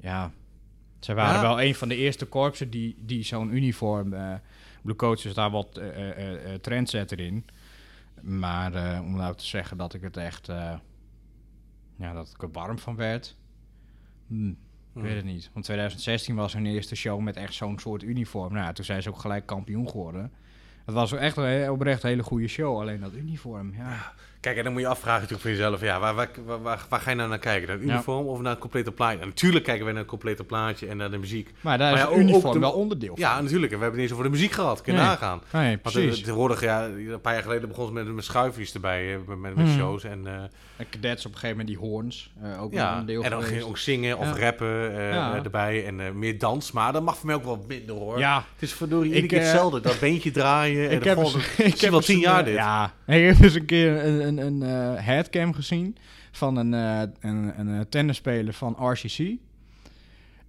[0.00, 0.32] Ja.
[1.00, 1.40] Zij waren Ja.
[1.42, 4.12] wel een van de eerste korpsen die, die zo'n uniform...
[4.12, 4.34] eh
[4.82, 7.44] Blue Coats is daar wat eh, eh, eh, trendsetter in.
[8.20, 10.46] Maar om nou te zeggen dat ik het echt...
[11.96, 13.36] ja, dat ik er warm van werd...
[14.26, 14.48] hm,
[14.94, 15.50] ik weet het niet.
[15.52, 18.52] Want 2016 was hun eerste show met echt zo'n soort uniform.
[18.52, 20.32] Nou, toen zijn ze ook gelijk kampioen geworden.
[20.84, 22.80] Het was echt een, oprecht een hele goede show.
[22.80, 24.12] Alleen dat uniform, ja.
[24.42, 26.28] Kijk, en dan moet je afvragen natuurlijk voor jezelf, ja, waar, waar,
[26.62, 27.68] waar, waar, ga je nou naar kijken?
[27.68, 27.92] Naar Ja.
[27.92, 29.18] uniform of naar het complete plaatje?
[29.18, 31.50] En natuurlijk kijken we naar het complete plaatje en naar de muziek.
[31.60, 33.24] Maar daar Maar is ja, uniform de- wel onderdeel van.
[33.24, 33.72] Ja, natuurlijk.
[33.72, 34.80] En we hebben het niet eens over de muziek gehad.
[34.80, 35.08] Kun je Nee.
[35.08, 35.40] nagaan.
[35.52, 36.18] Nee, precies.
[36.18, 39.66] tegenwoordig, ja, een paar jaar geleden begon ze met, met schuifjes erbij, met, met, met
[39.66, 39.76] Mhm.
[39.78, 40.04] shows.
[40.04, 40.32] En, eh,
[40.76, 42.32] En cadets op een gegeven moment die horns.
[42.42, 45.86] eh, ook ja, een deel en dan ging je ook zingen of rappen eh, erbij
[45.86, 46.72] en meer dans.
[46.72, 48.18] Maar dat mag voor mij ook wel minder hoor.
[48.18, 49.80] Ja, Het is verdorie iedere keer hetzelfde.
[49.80, 50.90] Dat beentje draaien.
[50.90, 51.34] en ik heb, eens,
[51.74, 52.54] ik heb wel tien een, jaar dit.
[52.54, 55.96] Ja, ik heb eens een keer een, eh, headcam gezien
[56.30, 59.36] van een, eh, een, een, eh, tennisspeler van RCC.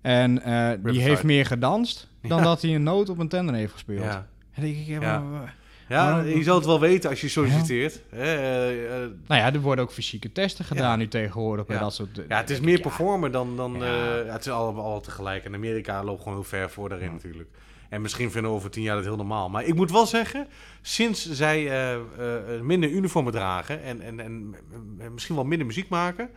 [0.02, 0.36] En
[0.84, 2.44] die heeft meer gedanst dan Ja.
[2.44, 4.04] dat hij een noot op een tenner heeft gespeeld.
[4.04, 4.16] Ja.
[4.54, 5.20] En dan denk ik, ja, Ja.
[5.20, 5.56] maar-
[5.90, 8.02] Ja, je zou het wel weten als je solliciteert.
[8.10, 11.66] Hè, eh, eh, nou ja, er worden ook fysieke testen gedaan nu tegenwoordig.
[11.66, 11.82] Bij Ja.
[11.82, 13.58] dat soort, ja, het is meer ik, ja, performen dan...
[13.58, 13.86] dan Ja.
[14.18, 15.46] ja, het is allemaal al tegelijk.
[15.46, 17.14] En Amerika loopt gewoon heel ver voor daarin Ja.
[17.14, 17.50] natuurlijk.
[17.94, 19.50] En misschien vinden we over tien jaar dat heel normaal.
[19.50, 20.48] Maar ik moet wel zeggen,
[20.82, 23.84] sinds zij eh, eh, minder uniformen dragen...
[23.84, 24.56] en, en, en
[25.00, 26.30] eh, misschien wel minder muziek maken...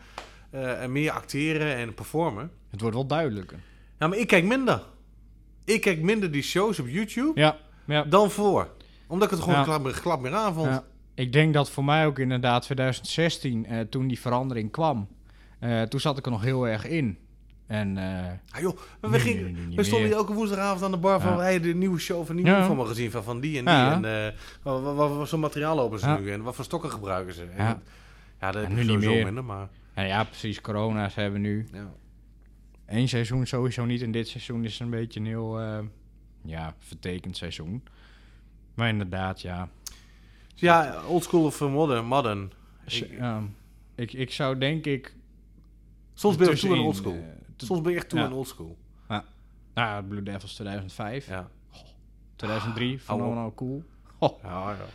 [0.50, 2.50] eh, en meer acteren en performen...
[2.70, 3.58] Het wordt wel duidelijker.
[3.98, 4.82] Ja, maar ik kijk minder.
[5.64, 8.02] Ik kijk minder die shows op YouTube Ja, ja.
[8.02, 8.68] dan voor.
[9.06, 9.64] Omdat ik het gewoon Ja.
[9.64, 10.66] klap, klap meer aan vond.
[10.68, 10.84] Ja.
[11.14, 15.08] ik denk dat voor mij ook inderdaad 2016, eh, toen die verandering kwam,
[15.58, 17.18] eh, toen zat ik er nog heel erg in.
[17.66, 21.32] En eh, Ah, joh, maar we, gingen, stonden hier elke woensdagavond aan de bar van...
[21.32, 21.38] Ja.
[21.40, 22.66] Hey, de nieuwe show van die Ja.
[22.66, 23.74] van me gezien van, van die en die.
[23.74, 23.92] Ja.
[24.02, 26.30] En eh, wat, wat, wat voor materiaal lopen ze nu?
[26.32, 27.42] En wat voor stokken gebruiken ze?
[27.44, 27.80] En Ja.
[28.52, 29.24] dat- ja, nu niet meer.
[29.24, 29.68] minder, maar...
[29.94, 31.66] ja, precies, corona's hebben nu.
[31.72, 31.92] Ja.
[32.86, 34.02] Eén seizoen sowieso niet.
[34.02, 35.78] En dit seizoen is een beetje een heel eh,
[36.44, 37.82] ja, vertekend seizoen.
[38.74, 39.68] Maar inderdaad, ja.
[40.54, 42.04] Ja, oldschool of eh, modern.
[42.06, 42.52] modern.
[42.86, 43.20] S- Ik-
[43.94, 45.14] ik, ik zou denk ik...
[46.14, 47.12] soms ben je oldschool.
[47.12, 48.24] t- Soms ben je echt toe ja.
[48.24, 48.76] aan oldschool.
[49.74, 51.28] nou, Blue Devils 2005.
[51.28, 51.48] Ja.
[52.36, 53.34] 2003, van Ouwe.
[53.34, 53.82] nou cool.
[54.18, 54.86] Oh, Ja, ja.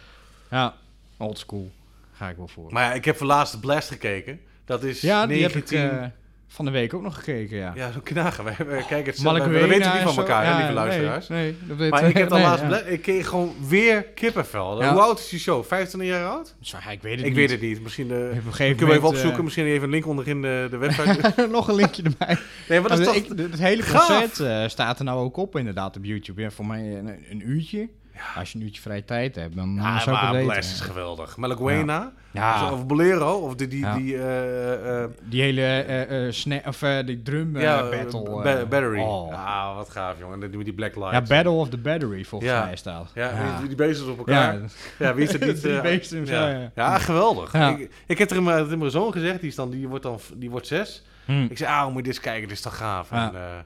[0.49, 0.75] ja,
[1.17, 1.71] old school.
[2.11, 2.73] Ga ik wel voor.
[2.73, 4.39] Maar ja, ik heb voor laatst Blast gekeken.
[4.65, 5.79] Dat is ja, die 19...
[5.79, 6.07] heb ik eh,
[6.53, 7.71] van de week ook nog gekeken, ja.
[7.75, 8.43] Ja, zo knagen.
[8.43, 11.27] We, we kijken het we, we weten niet van elkaar, hè, Ja, lieve luisteraars.
[11.27, 12.63] Nee, dat weet Maar ik heb nee, laatst...
[12.69, 12.77] ja.
[12.79, 14.83] Ik kreeg gewoon weer kippenvel.
[14.89, 15.63] Hoe oud is die show?
[15.65, 16.55] 25 jaar oud?
[16.59, 17.35] Ja, ik weet het Ik niet.
[17.35, 17.81] weet het niet.
[17.81, 18.11] Misschien...
[18.11, 19.43] eh Op een gegeven kunnen we even opzoeken.
[19.43, 21.33] Misschien even een link onderin de, de website.
[21.35, 22.37] eh, nog een linkje erbij.
[22.69, 23.15] nee, dat is toch...
[23.15, 26.41] ik- het hele concert eh, staat er nou ook op inderdaad op YouTube.
[26.41, 27.89] Ja, voor mij een, een uurtje.
[28.35, 30.47] Als je een uurtje vrije tijd hebt, dan Ja, zou ik het weten.
[30.47, 31.37] Blast is geweldig.
[31.37, 32.11] Malaguena.
[32.31, 33.33] Ja, Of Bolero.
[33.33, 33.67] Of die...
[33.67, 33.95] die, Ja.
[33.95, 38.21] die eh, eh, die hele sna- of, die drum ja, battle.
[38.43, 38.99] ba- battery.
[39.01, 39.33] oh.
[39.33, 40.43] Ah, wat gaaf, jongen.
[40.43, 41.11] En die die Black Lights.
[41.11, 42.63] Ja, Battle of the Battery volgens Ja.
[42.65, 43.11] mij staat.
[43.15, 44.53] Ja, Die, die bezig op elkaar.
[44.53, 44.59] Ja,
[44.99, 45.61] Ja, wie is het niet?
[45.61, 46.47] Drie eh, beesten, ja.
[46.49, 46.71] ja.
[46.75, 47.53] Ja, geweldig.
[47.53, 47.69] Ja.
[47.69, 50.49] Ik, ik heb tegen mijn, mijn zoon gezegd, die, is dan, die, wordt dan, die
[50.49, 51.03] wordt zes.
[51.25, 51.43] Hm.
[51.49, 53.09] Ik zei, ah, moet je dit eens kijken, dit is toch gaaf.
[53.11, 53.25] Ja.
[53.33, 53.65] En,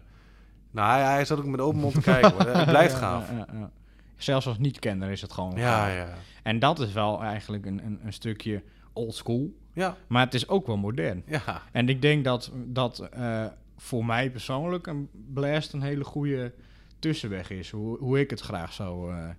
[0.71, 2.31] nou, hij, hij zat ook met open mond te kijken.
[2.31, 2.45] hoor.
[2.57, 3.23] Het blijft Ja, gaaf.
[4.17, 6.13] Zelfs als niet-kenner is het gewoon Ja, ja.
[6.43, 8.63] En dat is wel eigenlijk een, een, een stukje
[8.93, 9.53] old school.
[9.73, 11.23] Ja, Maar het is ook wel modern.
[11.27, 11.61] ja.
[11.71, 13.45] En ik denk dat, dat eh,
[13.77, 16.53] voor mij persoonlijk een Blast een hele goede
[16.99, 17.69] tussenweg is.
[17.69, 19.29] Hoe, hoe ik het graag zou eh,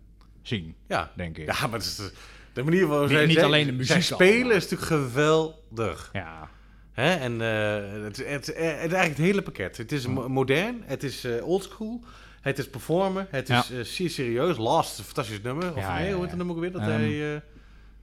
[0.43, 1.53] zien, Ja, denk ik.
[1.55, 2.13] ja maar is de,
[2.53, 4.57] de manier waarop zij, niet alleen de muziek spelen allemaal.
[4.57, 6.11] is natuurlijk geweldig.
[6.13, 6.49] Ja.
[6.93, 7.15] Hè?
[7.15, 9.77] En eh, het, het, het, het is eigenlijk het hele pakket.
[9.77, 12.05] Het is mo- modern, het is oldschool,
[12.49, 13.59] het is performen, het Ja.
[13.59, 14.57] is eh, zeer serieus.
[14.57, 15.71] Last, een fantastisch nummer.
[15.75, 16.27] Of Ja, nee, ja, hoe heet ja.
[16.29, 16.73] het nummer ook weer?
[16.73, 16.91] Dat Ehm.
[16.91, 17.41] hij, eh,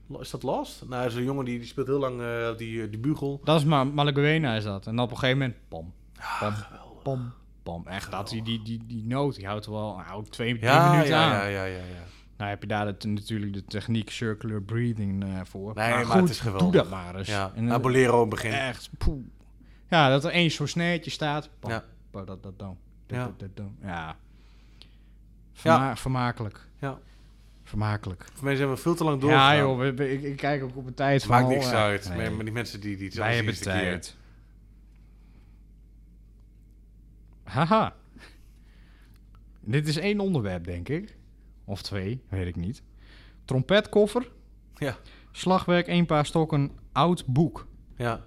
[0.06, 0.84] lo- is dat Last?
[0.88, 3.40] Nou, een jongen die, die speelt heel lang eh, die, eh, die bugel.
[3.44, 4.86] Dat is maar Malaguena is dat.
[4.86, 5.92] En op een gegeven moment, pom,
[6.40, 7.02] pom, geweldig.
[7.02, 7.32] pom,
[7.62, 7.86] pom.
[7.86, 11.24] Echt, dat, die, die, die, die noot, die houdt wel nou, twee, Ja, minuten ja,
[11.24, 11.30] aan.
[11.30, 12.02] ja, ja, ja, ja.
[12.36, 15.74] Nou heb je daar het, natuurlijk de techniek circular breathing eh, voor.
[15.74, 16.62] Nee, maar goed, het is geweldig.
[16.62, 17.28] doe dat maar eens.
[17.28, 17.52] ja.
[17.54, 18.52] En, eh, Bolero begin.
[18.52, 19.22] echt, poeh.
[19.88, 21.50] Ja, dat er één zo'n sneetje staat.
[21.60, 21.84] Pam, Ja.
[22.10, 22.76] pa, dat, dat, dan.
[23.06, 23.32] Ja.
[23.36, 23.50] Dat,
[25.54, 25.60] ja.
[25.60, 26.60] Verma- Vermakelijk.
[26.78, 26.98] Ja.
[27.62, 28.24] Vermakelijk.
[28.34, 29.54] Voor mij zijn we veel te lang doorgegaan.
[29.56, 31.26] Ja joh, we- we- ik, ik kijk ook op een tijd.
[31.26, 32.08] Maakt niks oh, uit.
[32.08, 32.30] nee.
[32.30, 34.16] Maar, die mensen die, die het Wij hebben de tijd.
[37.44, 37.94] Haha.
[39.60, 41.16] Dit is één onderwerp, denk ik.
[41.64, 42.82] Of twee, weet ik niet.
[43.44, 44.30] Trompetkoffer.
[44.74, 44.96] Ja.
[45.32, 47.66] Slagwerk, één paar stokken, oud boek.
[47.96, 48.20] Ja.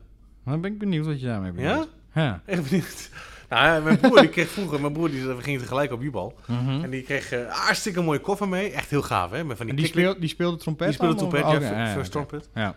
[0.45, 1.89] Dan ben ik benieuwd wat je daarmee bedoelt.
[2.13, 2.41] Ja?
[2.45, 3.09] Echt benieuwd.
[3.49, 6.33] Nou, ja, mijn broer die kreeg vroeger, mijn broer die we gingen tegelijk op jubal.
[6.45, 6.83] Mhm.
[6.83, 8.71] En die kreeg eh hartstikke mooie koffer mee.
[8.71, 9.43] Echt heel gaaf, hè?
[9.43, 12.49] Met van die, En die, die speelde trompet die speelde trompet, ja, ja, first trumpet.
[12.53, 12.75] Ja.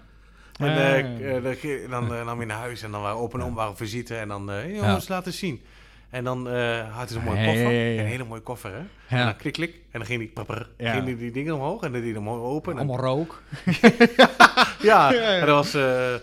[0.58, 3.54] En eh, eh, dan, eh, nam hij naar huis en dan waren open en om,
[3.54, 4.16] waren visite.
[4.16, 5.62] En dan, eh jongens, laat eens zien.
[6.10, 7.64] En dan eh, had hij zo'n mooie Hey, koffer.
[7.64, 7.98] hey, hey.
[7.98, 8.78] Een hele mooie koffer, hè?
[8.78, 9.24] En Ja.
[9.24, 9.74] dan klik, klik.
[9.74, 10.92] En dan ging die, prapper, Ja.
[10.92, 11.82] ging die, die dingen omhoog.
[11.82, 12.72] En dan deed hij hem open.
[12.72, 13.42] En, Allemaal rook.
[14.82, 15.74] ja, en dat was...
[15.74, 16.20] eh, eh,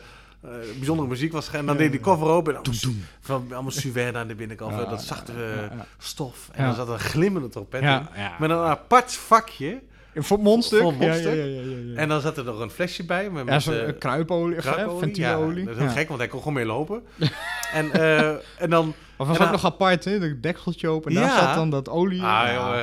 [0.77, 2.73] bijzondere muziek was en dan deed die koffer open en dan
[3.21, 6.99] van allemaal suède aan de binnenkant, dat zachte eh, stof en dan zat er een
[6.99, 8.07] glimmende trompet in
[8.39, 9.81] met een apart vakje
[10.19, 10.81] Voor mondstuk.
[10.81, 11.35] Voor mondstuk.
[11.35, 13.87] Ja, ja, ja, en dan zat er nog een flesje bij met, ja, zo'n eh,
[13.87, 15.65] eh, kruipolie, eh, ventielolie.
[15.65, 17.03] Dat is heel gek, want hij kon gewoon mee lopen.
[17.73, 18.93] en, eh, en dan...
[19.17, 20.19] Of was En ook nog apart, hè?
[20.19, 21.11] De dekseltje open.
[21.11, 21.27] En Ja.
[21.27, 22.21] daar zat dan dat olie.
[22.23, 22.79] Ah.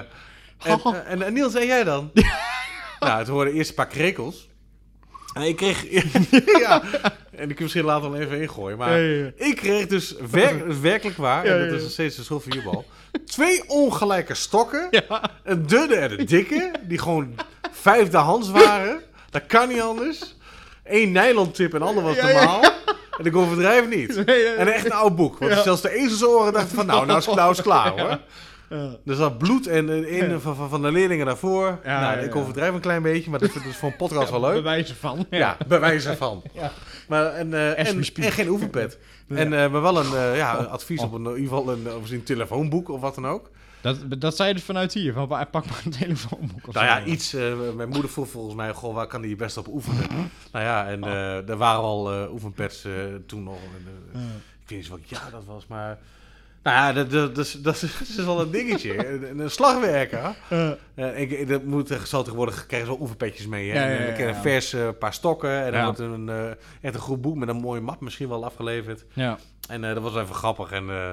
[0.63, 2.11] En, eh, en, en Niels, en jij dan?
[3.01, 4.49] nou, het hoorde eerst een paar krekels.
[5.35, 5.87] En ik kreeg...
[6.65, 6.83] ja,
[7.31, 9.01] en ik kan misschien later wel even ingooien, maar...
[9.01, 9.47] Ja, ja, ja.
[9.47, 12.85] Ik kreeg dus wer- werkelijk waar, en dat is nog steeds een Jubal,
[13.27, 14.89] twee ongelijke stokken.
[15.45, 17.35] Een dunne en een dikke, die gewoon
[17.73, 19.01] vijfde hands waren.
[19.31, 20.35] Dat kan niet anders.
[20.85, 22.63] Eén nylon tip en de ander was normaal.
[23.19, 24.25] En ik overdrijf niet.
[24.57, 25.39] En echt een oud boek.
[25.39, 28.19] Want zelfs de ezelsoren dachten van, nou, nou is, nou is het klaar hoor.
[28.77, 28.97] Ja.
[29.07, 30.39] Er zat bloed en in Ja.
[30.39, 31.81] van, van, de leerlingen daarvoor.
[31.85, 32.41] Ja, nou, ja, ik ja.
[32.41, 34.55] overdrijf een klein beetje, maar dat is dus voor een podcast wel leuk.
[34.55, 35.27] Bewijzen van.
[35.31, 36.43] Ja, bij wijze van.
[36.53, 36.73] Ja.
[37.09, 38.97] Maar, en, eh, en, geen oefenpad.
[39.29, 41.93] En eh, maar wel een, eh, ja, een advies op een, in ieder geval een,
[41.93, 43.51] of een telefoonboek of wat dan ook.
[43.85, 45.13] Dat, dat zei je dus vanuit hier.
[45.13, 47.07] Van, pak maar een telefoonboek of Nou ja, zo.
[47.07, 47.33] iets.
[47.77, 50.09] mijn moeder vroeg volgens mij, goh, waar kan die je best op oefenen?
[50.53, 52.93] nou ja, en eh, er waren al oefenpads eh,
[53.27, 53.59] toen nog.
[54.63, 55.99] Ik weet niet welk jaar dat was, maar
[56.65, 59.07] Nou ja, dat, dat, dat, is, dat, is, dat is wel een dingetje.
[59.31, 60.35] een, een slagwerker.
[60.51, 63.71] Uh, ik, ik, dat moet, zal tegenwoordig krijgen zo oefenpetjes mee.
[63.71, 63.79] Hè?
[63.79, 64.29] Ja, ja, en dan ja.
[64.29, 65.65] een vers eh, paar stokken.
[65.65, 66.51] En dan wordt een, eh,
[66.81, 69.05] echt een goed boek met een mooie map misschien wel afgeleverd.
[69.13, 69.39] Ja.
[69.69, 70.71] En eh, dat was wel even grappig.
[70.71, 71.11] En, eh,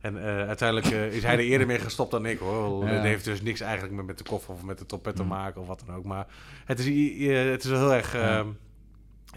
[0.00, 2.88] en eh, uiteindelijk eh, is hij er eerder mee gestopt dan ik hoor.
[2.88, 5.28] Het heeft dus niks eigenlijk met, met de koffer of met de trompet te Mm.
[5.28, 6.04] maken of wat dan ook.
[6.04, 6.26] Maar
[6.64, 6.84] het is,
[7.52, 8.14] het is wel heel erg...
[8.14, 8.46] Ehm,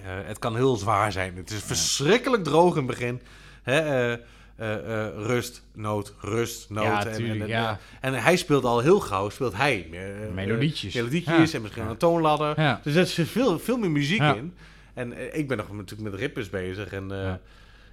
[0.03, 1.35] eh, het kan heel zwaar zijn.
[1.35, 3.21] Het is verschrikkelijk droog in het begin.
[3.63, 4.19] Hè, eh, eh, eh,
[4.57, 6.83] rust, noot, rust, noot.
[6.85, 7.79] Ja, en, tuurlijk, en, ja.
[8.01, 9.87] en hij speelt al heel gauw, speelt hij.
[9.91, 10.93] eh, eh, Melodietjes.
[10.93, 12.79] melodietjes en misschien een toonladder.
[12.83, 14.53] Dus er zit veel, veel meer muziek in.
[14.93, 16.91] En eh, ik ben nog natuurlijk met rippers bezig.
[16.93, 17.39] En eh, ja,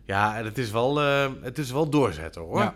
[0.05, 0.39] Ja.
[0.39, 2.59] en het is wel, eh, het is wel doorzetten hoor.
[2.59, 2.75] Ja.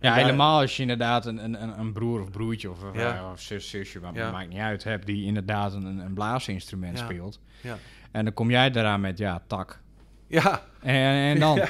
[0.00, 3.30] Ja, daar- helemaal als je inderdaad een, een, een- broer of broertje of, Ja.
[3.32, 4.30] of zus, zusje, Ja.
[4.30, 7.40] maakt niet uit, hebt die inderdaad een, een blaasinstrument speelt.
[7.60, 7.76] Ja.
[8.10, 9.80] En dan kom jij eraan met, ja, tak.
[10.26, 10.62] Ja.
[10.82, 10.94] En,
[11.34, 11.60] en dan?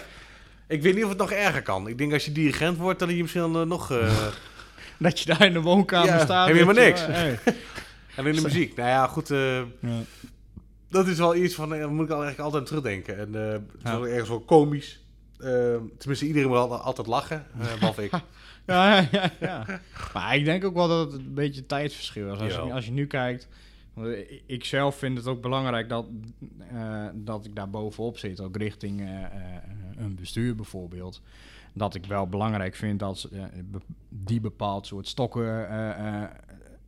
[0.69, 1.89] Ik weet niet of het nog erger kan.
[1.89, 3.91] Ik denk als je dirigent wordt, dan je misschien eh, nog...
[3.91, 4.17] eh,
[4.99, 6.47] Dat je daar in de woonkamer Ja, staat.
[6.49, 7.07] heb je maar niks.
[7.07, 7.39] hey.
[8.17, 8.77] en in de muziek.
[8.77, 9.31] Nou ja, goed.
[9.31, 10.01] eh, Ja.
[10.89, 11.69] dat is wel iets van...
[11.69, 13.19] moet ik eigenlijk altijd terugdenken.
[13.19, 13.99] En het is Ja.
[13.99, 15.01] wel ergens wel komisch.
[15.99, 17.47] Tenminste, iedereen moet al- altijd lachen.
[17.61, 18.11] eh behalve ik.
[18.67, 19.64] Ja, ja, ja.
[20.14, 22.41] Maar ik denk ook wel dat het een beetje tijdsverschil is.
[22.41, 23.49] Als, je, als je nu kijkt...
[23.97, 24.17] want
[24.47, 26.07] ik- zelf vind het ook belangrijk dat,
[26.71, 28.41] eh, dat ik daar bovenop zit.
[28.41, 29.31] Ook richting eh, eh,
[29.97, 31.23] een bestuur bijvoorbeeld.
[31.73, 33.29] Dat ik wel belangrijk vind dat
[34.09, 35.45] die bepaald soort stokken...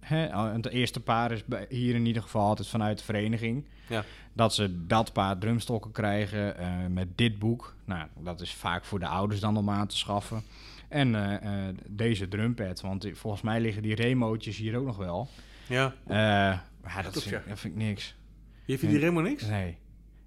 [0.00, 0.16] hè,
[0.52, 3.64] het eerste paar is hier in ieder geval altijd vanuit de vereniging.
[3.88, 4.04] Ja.
[4.32, 6.54] Dat ze dat paar drumstokken krijgen
[6.92, 7.74] met dit boek.
[7.84, 10.42] Nou, dat is vaak voor de ouders dan om aan te schaffen.
[10.88, 11.16] En
[11.88, 15.28] deze drumpad, want volgens mij liggen die remootjes hier ook nog wel.
[15.68, 15.94] Ja.
[16.94, 17.42] Maar dat, vind, ja.
[17.48, 18.16] dat vind ik niks.
[18.64, 19.46] Je vindt die helemaal niks?
[19.46, 19.76] Nee.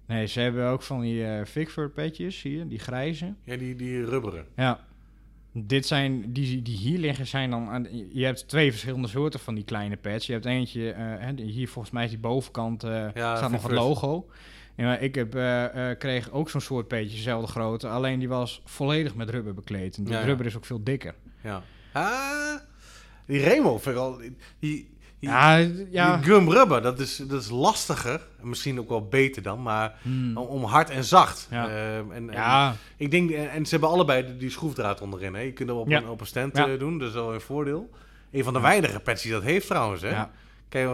[0.06, 3.34] Nee, ze hebben ook van die Figford petjes hier, die grijze.
[3.44, 4.46] Ja, die, die rubberen.
[4.56, 4.84] Ja.
[5.52, 7.68] Dit zijn, die, die hier liggen zijn dan...
[7.68, 10.26] aan- Je hebt twee verschillende soorten van die kleine pads.
[10.26, 14.30] Je hebt eentje, eh, hier volgens mij is die bovenkant, Ja, staat nog het logo.
[14.74, 15.30] En maar ik heb,
[15.98, 17.88] kreeg ook zo'n soort petje, dezelfde grootte.
[17.88, 19.96] Alleen die was volledig met rubber bekleed.
[19.96, 20.24] En die Ja, ja.
[20.26, 21.14] rubber is ook veel dikker.
[21.42, 21.62] Ja.
[21.92, 22.56] Ah,
[23.26, 24.16] die Remo vind ik al...
[24.18, 24.90] Die, die,
[25.30, 25.56] Ja,
[25.90, 26.16] ja.
[26.22, 28.20] gum rubber, dat is, dat is lastiger.
[28.40, 30.36] En Misschien ook wel beter dan, maar Hmm.
[30.36, 31.46] om, hard en zacht.
[31.50, 31.68] Ja.
[31.68, 35.34] Ehm, en, en Ja, ik denk, en ze hebben allebei die, schroefdraad onderin.
[35.34, 35.40] Hè?
[35.40, 35.98] Je kunt hem op, Ja.
[35.98, 36.68] een, op een stand Ja.
[36.68, 37.90] eh, doen, dat is wel een voordeel.
[38.30, 40.02] Een van de weinige pets die dat heeft trouwens.
[40.02, 40.08] Hè?
[40.10, 40.30] ja.
[40.68, 40.88] Kijk,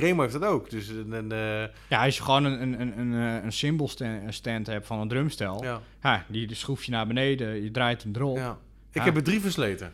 [0.00, 0.70] Remo heeft dat ook.
[0.70, 4.34] Dus, en, eh, ja, als je gewoon een, een, een, een, eh, een cymbal stand,
[4.34, 5.62] stand hebt van een drumstel.
[5.64, 5.80] Ja.
[6.02, 8.36] ja, die die schroef je naar beneden, je draait hem erop.
[8.36, 8.58] ja.
[8.90, 9.04] Ik Ja.
[9.04, 9.92] heb er drie versleten.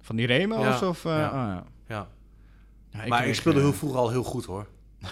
[0.00, 1.04] Van die Remo's of...
[1.04, 1.28] eh, ja.
[1.56, 2.08] oh, ja.
[2.94, 3.06] Ja.
[3.06, 4.66] Maar ik speelde eh, heel vroeger al heel goed hoor.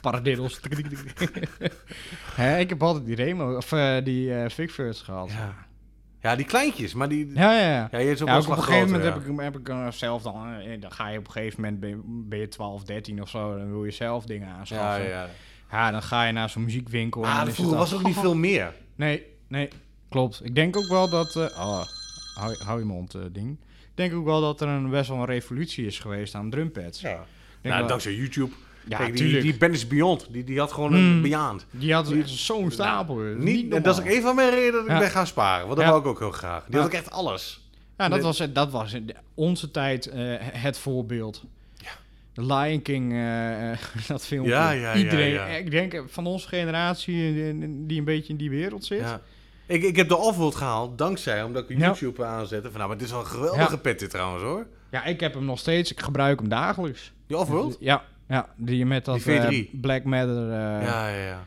[0.00, 0.60] Paradiddels.
[2.34, 5.30] Hè, ik heb altijd die Remo, of eh, die eh Figfirst gehad.
[5.30, 5.54] Ja,
[6.20, 6.36] Ja.
[6.36, 7.30] die kleintjes, maar die...
[7.34, 7.68] ja, ja.
[7.68, 7.88] ja.
[7.90, 9.58] Ja, je hebt ook Ja, ook op een gegeven moment heb ik, heb
[9.88, 10.34] ik zelf dan,
[10.80, 13.56] dan ga je op een gegeven moment, ben je, ben je 12, 13 of zo,
[13.58, 15.02] dan wil je zelf dingen aanschaffen.
[15.02, 15.28] ja, Ja,
[15.70, 15.90] ja.
[15.90, 17.26] dan ga je naar zo'n muziekwinkel.
[17.26, 18.72] Ah, vroeger was ook niet veel meer.
[18.96, 19.68] Nee, nee,
[20.08, 20.44] klopt.
[20.44, 21.82] Ik denk ook wel dat, oh,
[22.34, 23.58] hou, hou je mond ding.
[23.94, 27.00] Ik denk ook wel dat er een, best wel een revolutie is geweest aan drumpads.
[27.00, 27.10] Ja.
[27.10, 27.26] Ik denk
[27.62, 28.52] Nou, wel- dankzij YouTube.
[28.88, 31.22] ja, Kijk, die, die Band is Beyond, die, die had gewoon een Mm.
[31.22, 31.66] Beyond.
[31.70, 33.16] Die had die- zo'n stapel.
[33.16, 34.98] Niet, en dat is ook een van mijn redenen dat ik Ja.
[34.98, 35.64] ben gaan sparen.
[35.66, 35.90] Want dat Ja.
[35.92, 36.64] wou ik ook heel graag.
[36.64, 36.78] Die Ja.
[36.80, 37.60] had ook echt alles.
[37.98, 41.44] Ja, dat was, dat was in de- onze tijd eh, het voorbeeld.
[41.76, 41.90] Ja.
[42.32, 43.78] The Lion King, eh, eh,
[44.08, 44.50] dat filmpje.
[44.52, 45.46] Ja, ja, ja, Iedereen, ja.
[45.46, 47.14] ik denk van onze generatie
[47.86, 49.18] die een beetje in die wereld zit.
[49.66, 51.78] Ik, ik heb de Offworld gehaald, dankzij, omdat ik.
[51.78, 52.68] YouTube aanzette.
[52.70, 54.66] Van, nou, maar het is wel een geweldige pet dit trouwens hoor.
[54.90, 55.90] Ja, ik heb hem nog steeds.
[55.92, 57.12] Ik gebruik hem dagelijks.
[57.26, 57.76] Die Offworld?
[57.80, 59.44] Ja, ja die met dat Die V3.
[59.72, 60.44] eh, Black Matter.
[60.44, 61.44] eh, ja, ja, ja.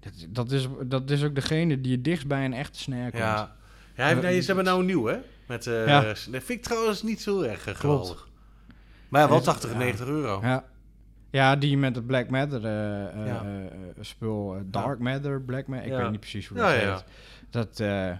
[0.00, 3.22] dat, dat, is, dat is ook degene die het dichtst bij een echte snare komt.
[3.22, 3.56] Ja,
[3.94, 5.16] ja hij nee, ze hebben nou een nieuw hè.
[5.46, 6.00] Met, eh Ja.
[6.02, 8.28] Dat vind ik trouwens niet zo erg eh, geweldig.
[9.08, 9.76] Maar ja, wel Nee, 80, ja.
[9.78, 10.38] 90 euro.
[10.42, 10.64] Ja.
[11.30, 13.42] Ja, die met het Black Matter eh, eh, Ja.
[13.44, 14.54] eh, spul.
[14.54, 15.86] eh, Dark Matter, Black Matter.
[15.86, 17.04] Ik weet niet precies hoe dat ja, heet.
[17.56, 18.12] Dat, eh,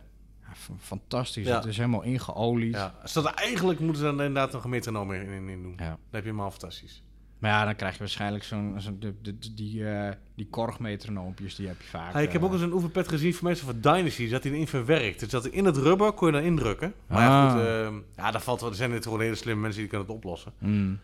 [0.81, 1.47] fantastisch.
[1.47, 1.57] Ja.
[1.57, 2.75] Het is helemaal ingeolied.
[2.75, 2.95] Ja.
[3.03, 5.75] Als dat eigenlijk moeten ze dan inderdaad nog een metronoom in, in, in doen.
[5.77, 5.87] Ja.
[5.89, 7.03] Dan heb je hem al fantastisch.
[7.39, 8.75] Maar ja, dan krijg je waarschijnlijk zo'n...
[8.79, 12.13] zo'n de, de, de- die, eh die korgmetronoompjes, die heb je vaak.
[12.13, 14.29] Ja, ik heb eh, ook eens een oefenpet gezien voor mensen van Dynasty.
[14.29, 15.21] Zat hij erin verwerkt.
[15.21, 16.95] Dus dat in het rubber kon je dan indrukken.
[17.07, 17.53] Maar ja, Ah.
[17.89, 18.03] goed.
[18.17, 18.71] ja, dat valt wel.
[18.71, 20.53] Er zijn natuurlijk gewoon hele slimme mensen die kunnen het oplossen.
[20.59, 20.99] mm.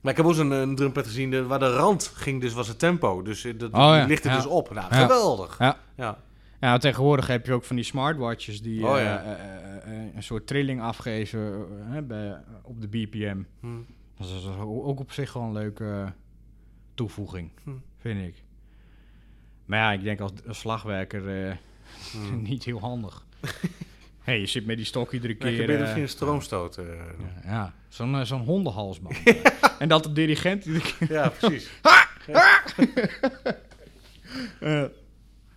[0.00, 2.68] Maar ik heb ook zo'n een drumpet gezien de- waar de rand ging, dus was
[2.68, 3.22] het tempo.
[3.22, 4.36] Dus eh, dat Oh ja, die ligt er ja.
[4.36, 4.70] dus op.
[4.74, 5.00] Nou, Ja.
[5.00, 5.58] geweldig.
[5.96, 6.18] Ja.
[6.64, 6.78] Ja.
[6.78, 9.22] Tegenwoordig heb je ook van die smartwatches die Oh, eh, ja.
[9.22, 11.66] eh, eh, een soort trilling afgeven
[12.06, 13.42] bij, op de BPM.
[13.60, 13.66] Hm.
[14.18, 16.12] Dat is ook op zich wel een leuke
[16.94, 17.70] toevoeging, Hm.
[17.98, 18.42] vind ik.
[19.64, 21.56] Maar ja, ik denk als, als slagwerker eh,
[22.12, 22.42] Hm.
[22.42, 23.26] niet heel handig.
[24.24, 25.80] hey, je zit met die stok iedere keer.
[25.80, 26.74] misschien een stroomstoot.
[26.74, 29.16] ja, ja, zo'n zo'n hondenhalsband.
[29.78, 31.12] En dat de dirigent iedere keer...
[31.12, 31.70] ja, precies.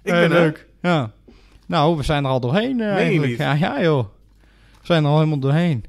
[0.08, 0.30] Ik eh, er.
[0.30, 0.68] leuk.
[0.82, 1.12] Ja.
[1.66, 3.38] Nou, we zijn er al doorheen je eigenlijk.
[3.38, 4.06] Ja, ja, joh.
[4.80, 5.86] We zijn er al helemaal doorheen.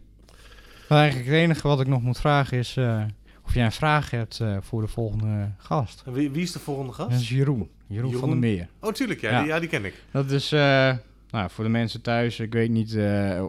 [0.89, 2.77] Maar eigenlijk het enige wat ik nog moet vragen is...
[2.77, 3.03] eh,
[3.45, 6.03] of jij een vraag hebt voor de volgende gast.
[6.07, 7.11] Wie, wie is de volgende gast?
[7.11, 7.69] Dat is Jeroen.
[7.87, 8.69] Jeroen, van der Meer.
[8.81, 9.39] Oh, tuurlijk, ja, Ja.
[9.39, 9.95] Die, ja die ken ik.
[10.11, 12.41] Dat is nou, voor de mensen thuis.
[12.41, 12.99] Ik weet niet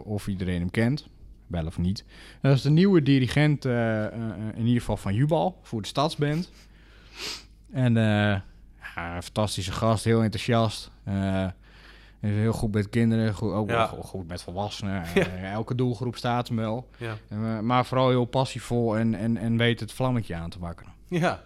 [0.04, 1.08] of iedereen hem kent.
[1.46, 2.04] Wel of niet.
[2.42, 6.50] Dat is de nieuwe dirigent, in ieder geval van Jubal, voor de stadsband.
[7.72, 8.40] En eh,
[9.08, 10.90] ja, een fantastische gast, heel enthousiast.
[12.22, 13.86] Is heel goed met kinderen, goed, ook Ja.
[13.86, 15.02] goed met volwassenen.
[15.14, 15.26] Ja.
[15.26, 16.88] Eh, elke doelgroep staat hem wel.
[16.96, 17.16] Ja.
[17.28, 20.92] Eh, maar vooral heel passievol en, en, en weet het vlammetje aan te wakkeren.
[21.08, 21.42] Ja.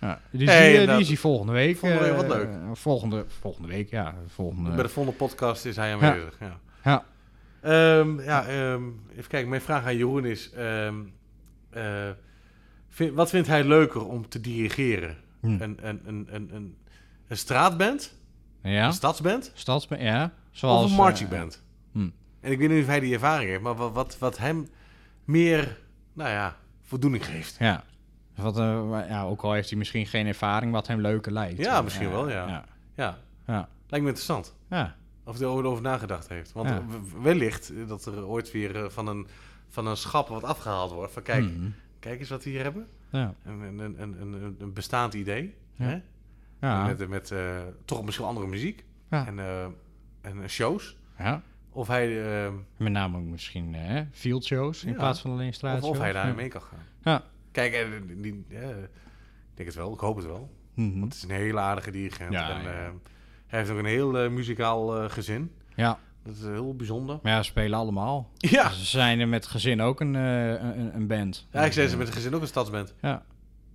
[0.00, 1.00] Ja, die, Hey, die inderdaad.
[1.00, 1.76] is hij volgende week.
[1.76, 2.48] Volgende week, wat leuk.
[2.72, 4.14] volgende, volgende week, ja.
[4.26, 6.36] Volgende, Bij de volgende podcast is hij aanwezig.
[6.40, 6.58] Ja.
[6.84, 7.04] ja.
[7.60, 8.82] Ehm, ja, ehm,
[9.16, 9.48] even kijken.
[9.48, 10.50] Mijn vraag aan Jeroen is...
[12.88, 15.16] vind- wat vindt hij leuker om te dirigeren?
[15.42, 16.76] Een, een, een, een, een,
[17.32, 18.14] een straatband?
[18.62, 19.50] Ja, Een stadsband?
[19.54, 20.24] stadsband, ja.
[20.24, 21.54] Of Zoals, een marchingband?
[21.54, 22.08] eh, hm.
[22.40, 24.68] En ik weet niet of hij die ervaring heeft, maar wat, wat, wat hem
[25.24, 25.78] meer,
[26.12, 27.56] nou ja, voldoening geeft.
[27.58, 27.84] ja.
[28.34, 31.58] Wat, wa- ja, ook al heeft hij misschien geen ervaring wat hem leuker lijkt.
[31.58, 32.46] Ja, misschien wel, ja.
[32.48, 32.64] Ja,
[32.96, 33.68] Ja, ja.
[33.86, 34.54] lijkt me interessant.
[34.70, 34.96] ja.
[35.24, 36.52] Of hij erover nagedacht heeft.
[36.52, 36.82] Want Ja.
[37.22, 39.26] wellicht dat er ooit weer eh, van een,
[39.68, 41.12] van een schap wat afgehaald wordt.
[41.12, 41.68] Van kijk, Mhm.
[41.98, 42.86] kijk eens wat we hier hebben.
[43.10, 43.34] Ja.
[43.44, 45.54] Een, een, een, een, een, een bestaand idee.
[45.74, 45.84] Ja.
[45.84, 45.98] Hè?
[46.62, 46.86] Ja.
[46.86, 48.84] Met, met eh, toch misschien andere muziek.
[49.10, 49.26] Ja.
[49.26, 49.64] En, eh,
[50.20, 50.96] en shows.
[51.18, 51.42] ja.
[51.72, 53.76] Of hij, eh, Met name ook misschien
[54.12, 55.96] field shows in plaats van alleen of, straatshows.
[55.96, 56.36] of hij daarin ja.
[56.36, 56.78] mee kan gaan.
[57.02, 57.24] Ja.
[57.52, 57.72] Kijk,
[58.22, 58.48] die, ik
[59.54, 59.92] denk het wel.
[59.92, 60.50] Ik hoop het wel.
[60.74, 61.00] Mhm.
[61.00, 62.32] Want het is een hele aardige dirigent.
[62.32, 62.64] Ja, en,
[63.46, 65.52] hij heeft ook een heel muzikaal gezin.
[65.74, 65.98] ja.
[66.24, 67.18] Dat is heel bijzonder.
[67.22, 68.30] Maar ja, ze spelen allemaal.
[68.36, 71.46] Ja, Ze zijn er met gezin ook een, een, een band.
[71.50, 72.94] ja ik zei ze met gezin ook een stadsband.
[73.00, 73.22] Ja.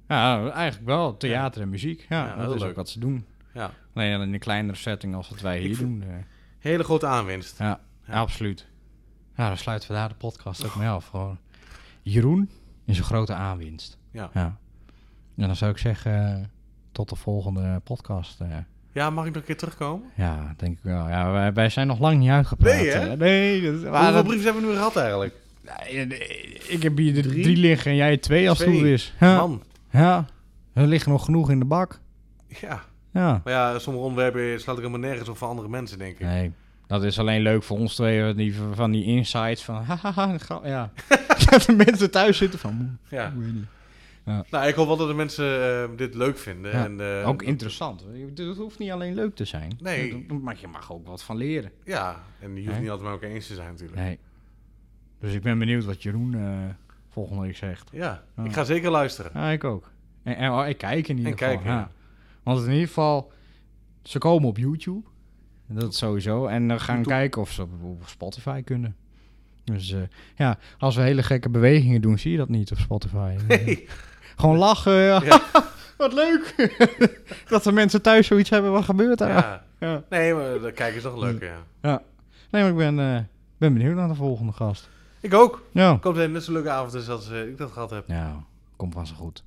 [0.07, 1.17] Ja, eigenlijk wel.
[1.17, 2.05] Theater en muziek.
[2.09, 2.69] Ja, dat is leuk.
[2.69, 3.25] ook wat ze doen.
[3.53, 3.71] Ja.
[3.93, 6.03] Alleen in een kleinere setting als wat wij hier doen.
[6.07, 6.15] eh.
[6.59, 7.59] Hele grote aanwinst.
[7.59, 7.79] Ja,
[8.09, 8.67] absoluut.
[9.37, 11.07] Ja, dan sluiten we daar de podcast ook mee af.
[11.07, 11.37] Gewoon.
[12.01, 12.49] Jeroen
[12.85, 13.97] is een grote aanwinst.
[14.11, 14.29] Ja.
[14.33, 14.57] Ja.
[15.37, 16.43] En dan zou ik zeggen, eh,
[16.91, 18.41] tot de volgende podcast.
[18.41, 18.47] eh.
[18.91, 20.09] Ja, mag ik nog een keer terugkomen?
[20.15, 21.09] ja, denk ik wel.
[21.09, 22.73] Ja, wij, wij zijn nog lang niet uitgepraat.
[22.73, 23.15] Nee, hè?
[23.17, 25.33] Nee, dat, maar Hoeveel dat- brieven hebben we nu gehad eigenlijk?
[26.67, 27.43] Ik heb hier de Drie?
[27.43, 29.13] drie, liggen en jij twee als het goed is.
[29.19, 29.63] Man.
[29.97, 30.25] Ja,
[30.73, 31.99] er liggen nog genoeg in de bak.
[32.47, 32.83] Ja.
[33.11, 33.41] Ja.
[33.43, 36.25] Maar ja, sommige onderwerpen sluit ik helemaal nergens op voor andere mensen, denk ik.
[36.25, 36.51] Nee,
[36.87, 40.91] dat is alleen leuk voor ons twee, die, van die insights van, hahaha, ja.
[41.49, 43.33] dat de mensen thuis zitten van, "Moe, Ja.
[43.35, 43.65] niet.
[44.51, 46.71] Nou, ik hoop wel dat de mensen eh, dit leuk vinden.
[46.71, 48.05] Ja, En, eh, ook interessant.
[48.35, 49.77] Het hoeft niet alleen leuk te zijn.
[49.81, 50.25] Nee.
[50.41, 51.71] Maar je mag ook wat van leren.
[51.83, 53.99] Ja, en je hoeft niet altijd met elkaar eens te zijn natuurlijk.
[53.99, 54.19] Nee.
[55.19, 56.86] Dus ik ben benieuwd wat Jeroen eh,
[57.17, 57.89] volgende week zegt.
[57.91, 58.43] Ja, Ja.
[58.43, 59.31] ik ga zeker luisteren.
[59.33, 59.91] Ja, ik ook.
[60.23, 61.53] En, en oh, ik kijk in ieder En geval.
[61.55, 61.91] kijken, ja.
[62.43, 63.31] Want in ieder geval,
[64.03, 65.07] ze komen op YouTube.
[65.67, 66.45] Dat sowieso.
[66.45, 67.15] En dan gaan YouTube.
[67.15, 68.95] kijken of ze op, op Spotify kunnen.
[69.63, 69.99] Dus eh,
[70.35, 73.35] ja, als we hele gekke bewegingen doen, zie je dat niet op Spotify.
[73.47, 73.87] Nee.
[74.35, 74.93] Gewoon lachen.
[74.93, 75.21] ja.
[75.23, 75.41] Ja.
[75.97, 76.53] Wat leuk.
[77.49, 78.71] dat de mensen thuis zoiets hebben.
[78.71, 79.29] Wat gebeurt daar?
[79.29, 79.63] Ja.
[79.79, 80.03] Ja.
[80.09, 81.55] Nee, maar dat kijken is toch leuk, ja.
[81.81, 82.01] ja.
[82.51, 83.21] Nee, maar ik ben, eh,
[83.57, 84.89] ben benieuwd naar de volgende gast.
[85.27, 85.61] Ik ook.
[85.71, 85.93] Ja.
[85.93, 88.07] Ik hoop dat het net zo'n leuke avond is als eh, ik dat gehad heb.
[88.07, 88.43] Ja,
[88.75, 89.43] komt vast goed.